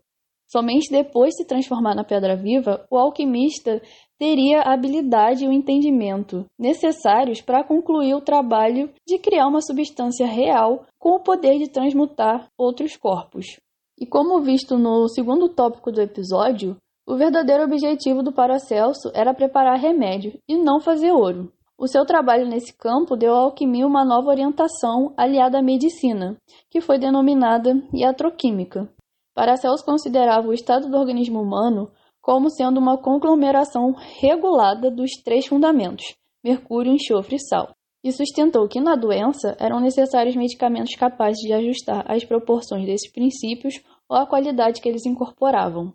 Somente 0.53 0.91
depois 0.91 1.31
de 1.31 1.37
se 1.37 1.47
transformar 1.47 1.95
na 1.95 2.03
pedra 2.03 2.35
viva, 2.35 2.85
o 2.89 2.97
alquimista 2.97 3.81
teria 4.19 4.61
a 4.61 4.73
habilidade 4.73 5.43
e 5.43 5.47
o 5.47 5.51
entendimento 5.51 6.45
necessários 6.59 7.41
para 7.41 7.63
concluir 7.63 8.13
o 8.13 8.21
trabalho 8.21 8.91
de 9.07 9.17
criar 9.17 9.47
uma 9.47 9.61
substância 9.61 10.27
real 10.27 10.85
com 10.99 11.15
o 11.15 11.19
poder 11.19 11.57
de 11.57 11.69
transmutar 11.69 12.47
outros 12.57 12.95
corpos. 12.95 13.59
E 13.99 14.05
como 14.05 14.41
visto 14.41 14.77
no 14.77 15.07
segundo 15.09 15.49
tópico 15.49 15.91
do 15.91 16.01
episódio, 16.01 16.77
o 17.05 17.15
verdadeiro 17.15 17.63
objetivo 17.63 18.23
do 18.23 18.31
Paracelso 18.31 19.11
era 19.13 19.33
preparar 19.33 19.77
remédio 19.79 20.39
e 20.47 20.55
não 20.55 20.79
fazer 20.79 21.11
ouro. 21.11 21.51
O 21.83 21.87
seu 21.89 22.05
trabalho 22.05 22.47
nesse 22.47 22.71
campo 22.71 23.17
deu 23.17 23.35
à 23.35 23.39
alquimia 23.39 23.85
uma 23.85 24.05
nova 24.05 24.29
orientação 24.29 25.13
aliada 25.17 25.59
à 25.59 25.61
medicina, 25.61 26.37
que 26.69 26.79
foi 26.79 26.97
denominada 26.97 27.75
iatroquímica. 27.93 28.89
Paracelso 29.35 29.83
considerava 29.83 30.47
o 30.47 30.53
estado 30.53 30.89
do 30.89 30.95
organismo 30.95 31.41
humano 31.41 31.91
como 32.21 32.49
sendo 32.49 32.79
uma 32.79 32.97
conglomeração 32.97 33.93
regulada 34.21 34.89
dos 34.89 35.11
três 35.25 35.45
fundamentos: 35.45 36.15
mercúrio, 36.41 36.93
enxofre 36.93 37.35
e 37.35 37.45
sal. 37.45 37.71
E 38.01 38.13
sustentou 38.13 38.65
que 38.69 38.79
na 38.79 38.95
doença 38.95 39.53
eram 39.59 39.81
necessários 39.81 40.37
medicamentos 40.37 40.95
capazes 40.95 41.41
de 41.41 41.51
ajustar 41.51 42.09
as 42.09 42.23
proporções 42.23 42.85
desses 42.85 43.11
princípios 43.11 43.83
ou 44.07 44.15
a 44.15 44.25
qualidade 44.25 44.79
que 44.79 44.87
eles 44.87 45.05
incorporavam. 45.05 45.91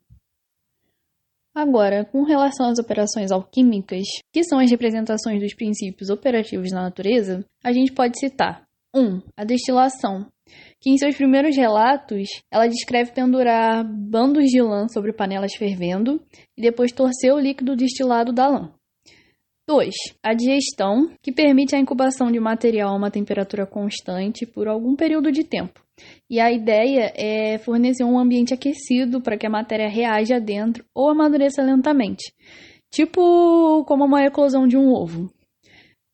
Agora, 1.59 2.05
com 2.05 2.23
relação 2.23 2.71
às 2.71 2.79
operações 2.79 3.33
alquímicas, 3.33 4.05
que 4.33 4.45
são 4.45 4.61
as 4.61 4.71
representações 4.71 5.41
dos 5.41 5.53
princípios 5.57 6.09
operativos 6.09 6.71
da 6.71 6.83
natureza, 6.83 7.45
a 7.65 7.73
gente 7.73 7.91
pode 7.91 8.17
citar 8.17 8.63
1. 8.95 9.01
Um, 9.01 9.23
a 9.37 9.43
destilação, 9.43 10.29
que 10.81 10.89
em 10.89 10.97
seus 10.97 11.17
primeiros 11.17 11.57
relatos 11.57 12.29
ela 12.49 12.69
descreve 12.69 13.11
pendurar 13.11 13.85
bandos 13.85 14.45
de 14.45 14.63
lã 14.63 14.87
sobre 14.87 15.13
panelas 15.13 15.53
fervendo 15.57 16.23
e 16.57 16.63
depois 16.63 16.93
torcer 16.93 17.35
o 17.35 17.41
líquido 17.41 17.75
destilado 17.75 18.33
da 18.33 18.47
lã. 18.47 18.73
2. 19.67 19.93
A 20.23 20.35
digestão, 20.35 21.11
que 21.21 21.33
permite 21.33 21.75
a 21.75 21.81
incubação 21.81 22.31
de 22.31 22.39
material 22.39 22.91
a 22.91 22.97
uma 22.97 23.11
temperatura 23.11 23.67
constante 23.67 24.47
por 24.47 24.69
algum 24.69 24.95
período 24.95 25.33
de 25.33 25.43
tempo. 25.43 25.83
E 26.29 26.41
a 26.41 26.51
ideia 26.53 27.13
é 27.17 27.59
fornecer 27.59 28.05
um 28.05 28.19
ambiente 28.19 28.55
aquecido 28.55 29.21
para 29.21 29.37
que 29.37 29.47
a 29.47 29.51
matéria 29.51 29.89
reaja 29.89 30.41
dentro 30.41 30.85
ou 30.95 31.11
amadureça 31.11 31.63
lentamente, 31.63 32.33
tipo 32.91 33.85
como 33.85 34.05
uma 34.05 34.25
eclosão 34.25 34.67
de 34.67 34.77
um 34.77 34.93
ovo. 34.93 35.33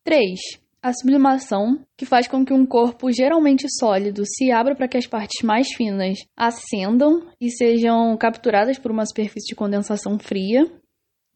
3. 0.03 0.39
A 0.81 0.93
sublimação, 0.93 1.79
que 1.97 2.05
faz 2.05 2.27
com 2.27 2.45
que 2.45 2.53
um 2.53 2.65
corpo 2.65 3.11
geralmente 3.11 3.65
sólido 3.79 4.23
se 4.25 4.51
abra 4.51 4.75
para 4.75 4.87
que 4.87 4.97
as 4.97 5.07
partes 5.07 5.43
mais 5.43 5.67
finas 5.73 6.19
ascendam 6.37 7.25
e 7.41 7.49
sejam 7.49 8.15
capturadas 8.17 8.77
por 8.77 8.91
uma 8.91 9.05
superfície 9.05 9.47
de 9.47 9.55
condensação 9.55 10.19
fria. 10.19 10.71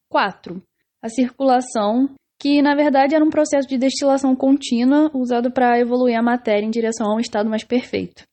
4 0.07 0.61
a 1.01 1.07
circulação, 1.07 2.09
que 2.39 2.61
na 2.61 2.73
verdade 2.73 3.13
era 3.13 3.23
um 3.23 3.29
processo 3.29 3.67
de 3.67 3.77
destilação 3.77 4.35
contínua 4.35 5.11
usado 5.13 5.51
para 5.51 5.79
evoluir 5.79 6.17
a 6.17 6.23
matéria 6.23 6.65
em 6.65 6.71
direção 6.71 7.07
a 7.07 7.15
um 7.15 7.19
estado 7.19 7.49
mais 7.49 7.63
perfeito. 7.63 8.23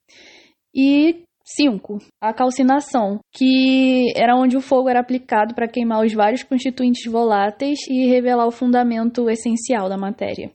E 0.75 1.25
5. 1.45 1.99
A 2.21 2.33
calcinação, 2.33 3.21
que 3.33 4.13
era 4.17 4.37
onde 4.37 4.57
o 4.57 4.61
fogo 4.61 4.89
era 4.89 5.01
aplicado 5.01 5.55
para 5.55 5.69
queimar 5.69 6.05
os 6.05 6.13
vários 6.13 6.43
constituintes 6.43 7.11
voláteis 7.11 7.79
e 7.89 8.07
revelar 8.07 8.47
o 8.47 8.53
fundamento 8.53 9.31
essencial 9.31 9.89
da 9.89 9.97
matéria. 9.97 10.51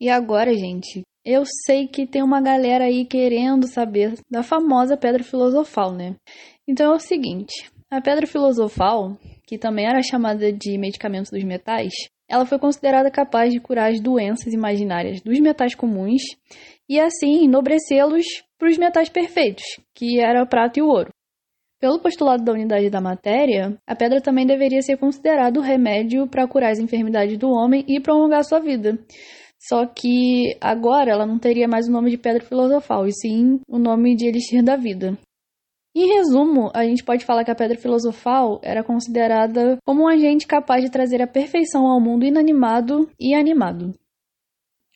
E 0.00 0.08
agora, 0.08 0.54
gente, 0.54 1.02
eu 1.24 1.44
sei 1.66 1.88
que 1.88 2.06
tem 2.06 2.22
uma 2.22 2.40
galera 2.40 2.84
aí 2.84 3.04
querendo 3.04 3.66
saber 3.66 4.14
da 4.30 4.42
famosa 4.42 4.96
pedra 4.96 5.24
filosofal, 5.24 5.92
né? 5.92 6.14
Então 6.68 6.92
é 6.92 6.94
o 6.94 7.00
seguinte: 7.00 7.70
a 7.90 8.00
pedra 8.00 8.26
filosofal 8.26 9.16
que 9.46 9.58
também 9.58 9.86
era 9.86 10.02
chamada 10.02 10.52
de 10.52 10.78
medicamento 10.78 11.30
dos 11.30 11.44
metais, 11.44 11.92
ela 12.28 12.46
foi 12.46 12.58
considerada 12.58 13.10
capaz 13.10 13.52
de 13.52 13.60
curar 13.60 13.90
as 13.90 14.00
doenças 14.00 14.52
imaginárias 14.52 15.20
dos 15.20 15.38
metais 15.40 15.74
comuns 15.74 16.22
e 16.88 16.98
assim 16.98 17.44
enobrecê-los 17.44 18.24
para 18.58 18.68
os 18.68 18.78
metais 18.78 19.08
perfeitos, 19.08 19.64
que 19.94 20.20
era 20.20 20.42
o 20.42 20.46
prata 20.46 20.78
e 20.78 20.82
o 20.82 20.88
ouro. 20.88 21.10
Pelo 21.80 22.00
postulado 22.00 22.42
da 22.42 22.52
unidade 22.52 22.88
da 22.88 23.00
matéria, 23.00 23.76
a 23.86 23.94
pedra 23.94 24.20
também 24.20 24.46
deveria 24.46 24.80
ser 24.80 24.96
considerada 24.96 25.60
o 25.60 25.62
remédio 25.62 26.26
para 26.26 26.46
curar 26.48 26.70
as 26.70 26.78
enfermidades 26.78 27.36
do 27.36 27.50
homem 27.50 27.84
e 27.86 28.00
prolongar 28.00 28.42
sua 28.44 28.58
vida. 28.58 28.98
Só 29.58 29.86
que 29.86 30.56
agora 30.60 31.10
ela 31.10 31.26
não 31.26 31.38
teria 31.38 31.68
mais 31.68 31.88
o 31.88 31.92
nome 31.92 32.10
de 32.10 32.18
pedra 32.18 32.42
filosofal, 32.42 33.06
e 33.06 33.12
sim 33.12 33.60
o 33.68 33.78
nome 33.78 34.14
de 34.14 34.26
elixir 34.26 34.62
da 34.62 34.76
vida. 34.76 35.18
Em 35.96 36.12
resumo, 36.12 36.72
a 36.74 36.84
gente 36.84 37.04
pode 37.04 37.24
falar 37.24 37.44
que 37.44 37.52
a 37.52 37.54
pedra 37.54 37.78
filosofal 37.78 38.60
era 38.64 38.82
considerada 38.82 39.78
como 39.86 40.02
um 40.02 40.08
agente 40.08 40.44
capaz 40.44 40.82
de 40.82 40.90
trazer 40.90 41.22
a 41.22 41.26
perfeição 41.26 41.86
ao 41.86 42.00
mundo 42.00 42.24
inanimado 42.24 43.08
e 43.18 43.32
animado. 43.32 43.94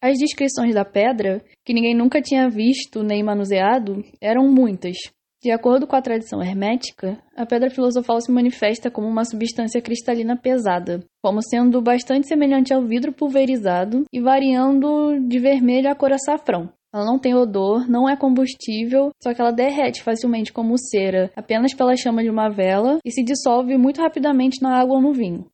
As 0.02 0.18
descrições 0.18 0.74
da 0.74 0.84
pedra, 0.84 1.40
que 1.64 1.72
ninguém 1.72 1.94
nunca 1.94 2.20
tinha 2.20 2.48
visto 2.48 3.04
nem 3.04 3.22
manuseado, 3.22 4.02
eram 4.20 4.48
muitas. 4.48 4.96
De 5.40 5.52
acordo 5.52 5.86
com 5.86 5.94
a 5.94 6.02
tradição 6.02 6.42
hermética, 6.42 7.16
a 7.36 7.46
pedra 7.46 7.70
filosofal 7.70 8.20
se 8.20 8.30
manifesta 8.32 8.90
como 8.90 9.06
uma 9.06 9.24
substância 9.24 9.80
cristalina 9.80 10.36
pesada, 10.36 11.04
como 11.22 11.40
sendo 11.40 11.80
bastante 11.80 12.26
semelhante 12.26 12.74
ao 12.74 12.84
vidro 12.84 13.12
pulverizado 13.12 14.02
e 14.12 14.20
variando 14.20 15.16
de 15.28 15.38
vermelho 15.38 15.88
a 15.88 15.94
cor 15.94 16.12
açafrão. 16.12 16.68
Ela 16.92 17.04
não 17.04 17.18
tem 17.18 17.34
odor, 17.34 17.88
não 17.88 18.08
é 18.08 18.16
combustível, 18.16 19.10
só 19.22 19.34
que 19.34 19.40
ela 19.40 19.52
derrete 19.52 20.02
facilmente 20.02 20.52
como 20.52 20.78
cera, 20.78 21.30
apenas 21.36 21.74
pela 21.74 21.96
chama 21.96 22.22
de 22.22 22.30
uma 22.30 22.48
vela, 22.48 22.98
e 23.04 23.10
se 23.10 23.22
dissolve 23.22 23.76
muito 23.76 24.00
rapidamente 24.00 24.62
na 24.62 24.78
água 24.80 24.96
ou 24.96 25.02
no 25.02 25.12
vinho. 25.12 25.46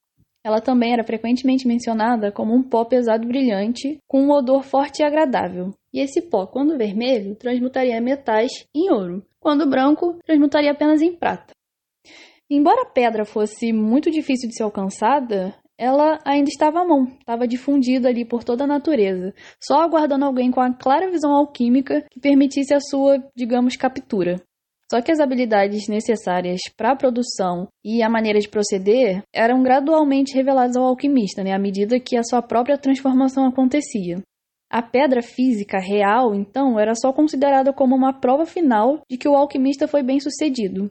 Ela 0.45 0.61
também 0.61 0.93
era 0.93 1.03
frequentemente 1.03 1.67
mencionada 1.67 2.31
como 2.31 2.55
um 2.55 2.63
pó 2.63 2.85
pesado 2.85 3.27
brilhante, 3.27 3.99
com 4.07 4.23
um 4.23 4.31
odor 4.31 4.63
forte 4.63 5.01
e 5.01 5.05
agradável. 5.05 5.73
E 5.93 6.01
esse 6.01 6.21
pó, 6.21 6.47
quando 6.47 6.77
vermelho, 6.77 7.35
transmutaria 7.35 8.01
metais 8.01 8.51
em 8.75 8.93
ouro, 8.93 9.25
quando 9.41 9.69
branco, 9.69 10.19
transmutaria 10.25 10.71
apenas 10.71 11.01
em 11.01 11.17
prata. 11.17 11.55
Embora 12.51 12.83
a 12.83 12.91
pedra 12.91 13.25
fosse 13.25 13.73
muito 13.73 14.11
difícil 14.11 14.49
de 14.49 14.55
ser 14.55 14.65
alcançada, 14.65 15.55
ela 15.79 16.19
ainda 16.25 16.49
estava 16.49 16.81
à 16.81 16.85
mão, 16.85 17.09
estava 17.19 17.49
difundida 17.49 18.09
ali 18.09 18.25
por 18.25 18.45
toda 18.45 18.65
a 18.65 18.67
natureza, 18.67 19.35
só 19.61 19.81
aguardando 19.81 20.25
alguém 20.25 20.51
com 20.51 20.61
a 20.61 20.73
clara 20.73 21.11
visão 21.11 21.33
alquímica 21.33 22.05
que 22.11 22.21
permitisse 22.21 22.73
a 22.73 22.81
sua, 22.81 23.23
digamos, 23.37 23.77
captura. 23.77 24.41
Só 24.91 25.01
que 25.01 25.11
as 25.11 25.19
habilidades 25.19 25.89
necessárias 25.89 26.61
para 26.77 26.93
a 26.93 26.97
produção 26.97 27.69
e 27.85 28.03
a 28.03 28.09
maneira 28.09 28.39
de 28.39 28.49
proceder 28.49 29.23
eram 29.33 29.63
gradualmente 29.63 30.35
reveladas 30.35 30.77
ao 30.77 30.85
alquimista, 30.85 31.43
né, 31.43 31.53
à 31.53 31.59
medida 31.59 31.99
que 31.99 32.17
a 32.17 32.23
sua 32.23 32.43
própria 32.43 32.79
transformação 32.79 33.47
acontecia. 33.47 34.23
A 34.71 34.83
pedra 34.83 35.23
física 35.23 35.79
real, 35.79 36.35
então, 36.35 36.79
era 36.79 36.95
só 36.95 37.13
considerada 37.13 37.73
como 37.73 37.95
uma 37.95 38.13
prova 38.13 38.45
final 38.45 39.01
de 39.09 39.17
que 39.17 39.29
o 39.29 39.37
alquimista 39.37 39.87
foi 39.87 40.03
bem 40.03 40.21
sucedido. 40.21 40.91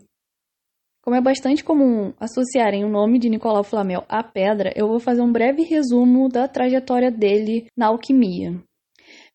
Como 1.03 1.17
é 1.17 1.21
bastante 1.21 1.65
comum 1.65 2.13
associarem 2.17 2.85
o 2.85 2.89
nome 2.89 3.19
de 3.19 3.29
Nicolau 3.29 3.61
Flamel 3.61 4.05
à 4.07 4.23
pedra, 4.23 4.71
eu 4.73 4.87
vou 4.87 5.01
fazer 5.01 5.21
um 5.21 5.33
breve 5.33 5.61
resumo 5.61 6.29
da 6.29 6.47
trajetória 6.47 7.11
dele 7.11 7.67
na 7.75 7.87
alquimia. 7.87 8.57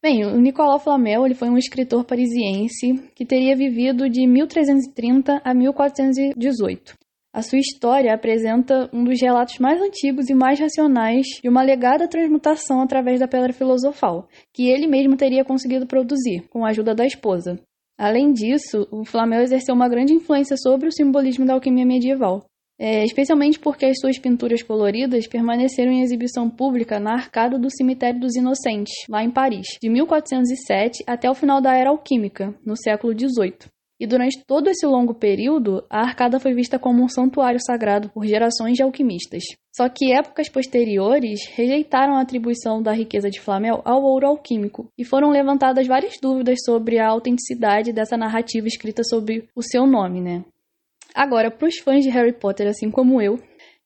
Bem, 0.02 0.24
o 0.24 0.40
Nicolau 0.40 0.78
Flamel 0.78 1.26
ele 1.26 1.34
foi 1.34 1.50
um 1.50 1.58
escritor 1.58 2.06
parisiense 2.06 2.94
que 3.14 3.26
teria 3.26 3.54
vivido 3.54 4.08
de 4.08 4.26
1330 4.26 5.42
a 5.44 5.52
1418. 5.52 6.96
A 7.34 7.42
sua 7.42 7.58
história 7.58 8.14
apresenta 8.14 8.88
um 8.90 9.04
dos 9.04 9.20
relatos 9.20 9.58
mais 9.58 9.78
antigos 9.78 10.30
e 10.30 10.34
mais 10.34 10.58
racionais 10.58 11.26
de 11.42 11.50
uma 11.50 11.62
legada 11.62 12.08
transmutação 12.08 12.80
através 12.80 13.20
da 13.20 13.28
pedra 13.28 13.52
filosofal, 13.52 14.26
que 14.54 14.70
ele 14.70 14.86
mesmo 14.86 15.18
teria 15.18 15.44
conseguido 15.44 15.86
produzir, 15.86 16.48
com 16.48 16.64
a 16.64 16.70
ajuda 16.70 16.94
da 16.94 17.04
esposa. 17.04 17.60
Além 17.98 18.32
disso, 18.32 18.86
o 18.92 19.04
Flamel 19.04 19.42
exerceu 19.42 19.74
uma 19.74 19.88
grande 19.88 20.12
influência 20.12 20.56
sobre 20.56 20.86
o 20.86 20.92
simbolismo 20.92 21.44
da 21.44 21.54
alquimia 21.54 21.84
medieval, 21.84 22.44
é, 22.78 23.04
especialmente 23.04 23.58
porque 23.58 23.86
as 23.86 23.98
suas 23.98 24.18
pinturas 24.20 24.62
coloridas 24.62 25.26
permaneceram 25.26 25.90
em 25.90 26.02
exibição 26.02 26.48
pública 26.48 27.00
na 27.00 27.14
arcada 27.14 27.58
do 27.58 27.68
Cemitério 27.68 28.20
dos 28.20 28.36
Inocentes, 28.36 28.94
lá 29.08 29.24
em 29.24 29.30
Paris, 29.30 29.66
de 29.82 29.88
1407 29.88 31.02
até 31.08 31.28
o 31.28 31.34
final 31.34 31.60
da 31.60 31.76
Era 31.76 31.90
Alquímica, 31.90 32.54
no 32.64 32.76
século 32.76 33.12
XVIII. 33.12 33.77
E 34.00 34.06
durante 34.06 34.44
todo 34.44 34.68
esse 34.68 34.86
longo 34.86 35.12
período, 35.12 35.84
a 35.90 36.02
arcada 36.02 36.38
foi 36.38 36.54
vista 36.54 36.78
como 36.78 37.02
um 37.02 37.08
santuário 37.08 37.58
sagrado 37.60 38.08
por 38.10 38.24
gerações 38.24 38.74
de 38.74 38.82
alquimistas. 38.82 39.42
Só 39.74 39.88
que 39.88 40.12
épocas 40.12 40.48
posteriores 40.48 41.40
rejeitaram 41.54 42.14
a 42.14 42.20
atribuição 42.20 42.80
da 42.80 42.92
riqueza 42.92 43.28
de 43.28 43.40
Flamel 43.40 43.82
ao 43.84 44.02
ouro 44.02 44.28
alquímico, 44.28 44.88
e 44.96 45.04
foram 45.04 45.30
levantadas 45.30 45.86
várias 45.86 46.14
dúvidas 46.22 46.58
sobre 46.64 46.98
a 46.98 47.08
autenticidade 47.08 47.92
dessa 47.92 48.16
narrativa 48.16 48.68
escrita 48.68 49.02
sob 49.02 49.48
o 49.54 49.62
seu 49.62 49.86
nome, 49.86 50.20
né? 50.20 50.44
Agora, 51.14 51.50
para 51.50 51.66
os 51.66 51.78
fãs 51.78 52.04
de 52.04 52.10
Harry 52.10 52.32
Potter, 52.32 52.68
assim 52.68 52.90
como 52.90 53.20
eu, 53.20 53.38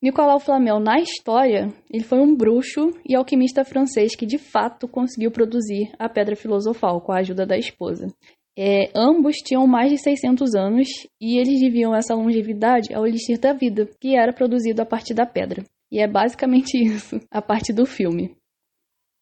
Nicolau 0.02 0.40
Flamel, 0.40 0.80
na 0.80 0.98
história, 1.00 1.72
ele 1.88 2.02
foi 2.02 2.18
um 2.18 2.34
bruxo 2.34 2.90
e 3.08 3.14
alquimista 3.14 3.64
francês 3.64 4.16
que 4.16 4.26
de 4.26 4.36
fato 4.36 4.88
conseguiu 4.88 5.30
produzir 5.30 5.92
a 5.98 6.08
Pedra 6.08 6.34
Filosofal 6.34 7.00
com 7.00 7.12
a 7.12 7.18
ajuda 7.18 7.46
da 7.46 7.56
esposa. 7.56 8.08
É, 8.56 8.90
ambos 8.94 9.36
tinham 9.36 9.66
mais 9.66 9.90
de 9.90 9.98
600 9.98 10.54
anos 10.54 10.88
e 11.20 11.38
eles 11.38 11.60
deviam 11.60 11.94
essa 11.94 12.14
longevidade 12.14 12.92
ao 12.94 13.06
elixir 13.06 13.38
da 13.38 13.52
vida, 13.52 13.88
que 13.98 14.14
era 14.14 14.32
produzido 14.32 14.82
a 14.82 14.86
partir 14.86 15.14
da 15.14 15.24
pedra. 15.24 15.64
E 15.90 15.98
é 15.98 16.06
basicamente 16.06 16.76
isso, 16.82 17.20
a 17.30 17.40
parte 17.40 17.72
do 17.72 17.86
filme. 17.86 18.36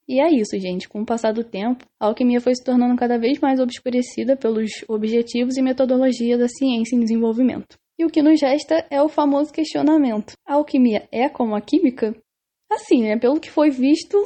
E 0.08 0.20
é 0.20 0.28
isso, 0.28 0.58
gente. 0.58 0.88
Com 0.88 1.02
o 1.02 1.06
passar 1.06 1.32
do 1.32 1.44
tempo, 1.44 1.84
a 2.00 2.06
alquimia 2.06 2.40
foi 2.40 2.52
se 2.56 2.64
tornando 2.64 2.96
cada 2.96 3.16
vez 3.16 3.38
mais 3.38 3.60
obscurecida 3.60 4.36
pelos 4.36 4.70
objetivos 4.88 5.56
e 5.56 5.62
metodologia 5.62 6.36
da 6.36 6.48
ciência 6.48 6.96
em 6.96 7.00
desenvolvimento. 7.00 7.78
E 7.96 8.04
o 8.04 8.10
que 8.10 8.20
nos 8.20 8.40
resta 8.40 8.84
é 8.90 9.00
o 9.00 9.08
famoso 9.08 9.52
questionamento: 9.52 10.32
a 10.44 10.54
alquimia 10.54 11.08
é 11.12 11.28
como 11.28 11.54
a 11.54 11.60
química? 11.60 12.12
Assim, 12.68 13.02
né? 13.02 13.16
Pelo 13.18 13.38
que 13.38 13.50
foi 13.50 13.70
visto, 13.70 14.16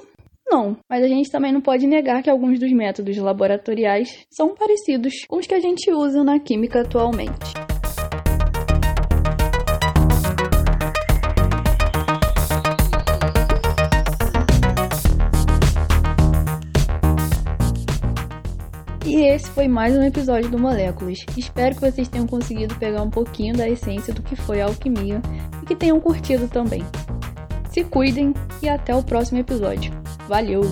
não, 0.47 0.77
mas 0.89 1.03
a 1.03 1.09
gente 1.09 1.31
também 1.31 1.53
não 1.53 1.61
pode 1.61 1.87
negar 1.87 2.23
que 2.23 2.31
alguns 2.31 2.59
dos 2.59 2.73
métodos 2.73 3.17
laboratoriais 3.17 4.27
são 4.31 4.55
parecidos 4.55 5.25
com 5.27 5.39
os 5.39 5.47
que 5.47 5.55
a 5.55 5.61
gente 5.61 5.91
usa 5.91 6.23
na 6.23 6.39
química 6.39 6.83
atualmente. 6.83 7.55
E 19.07 19.27
esse 19.27 19.49
foi 19.51 19.69
mais 19.69 19.97
um 19.97 20.03
episódio 20.03 20.51
do 20.51 20.59
Moléculas. 20.59 21.25
Espero 21.37 21.75
que 21.75 21.81
vocês 21.81 22.09
tenham 22.09 22.27
conseguido 22.27 22.75
pegar 22.75 23.03
um 23.03 23.11
pouquinho 23.11 23.57
da 23.57 23.69
essência 23.69 24.13
do 24.13 24.23
que 24.23 24.35
foi 24.35 24.61
a 24.61 24.67
alquimia 24.67 25.23
e 25.63 25.67
que 25.67 25.77
tenham 25.77 26.01
curtido 26.01 26.49
também. 26.49 26.85
Se 27.71 27.85
cuidem 27.85 28.35
e 28.61 28.69
até 28.69 28.95
o 28.95 29.03
próximo 29.03 29.39
episódio. 29.39 30.04
Valeu! 30.29 30.65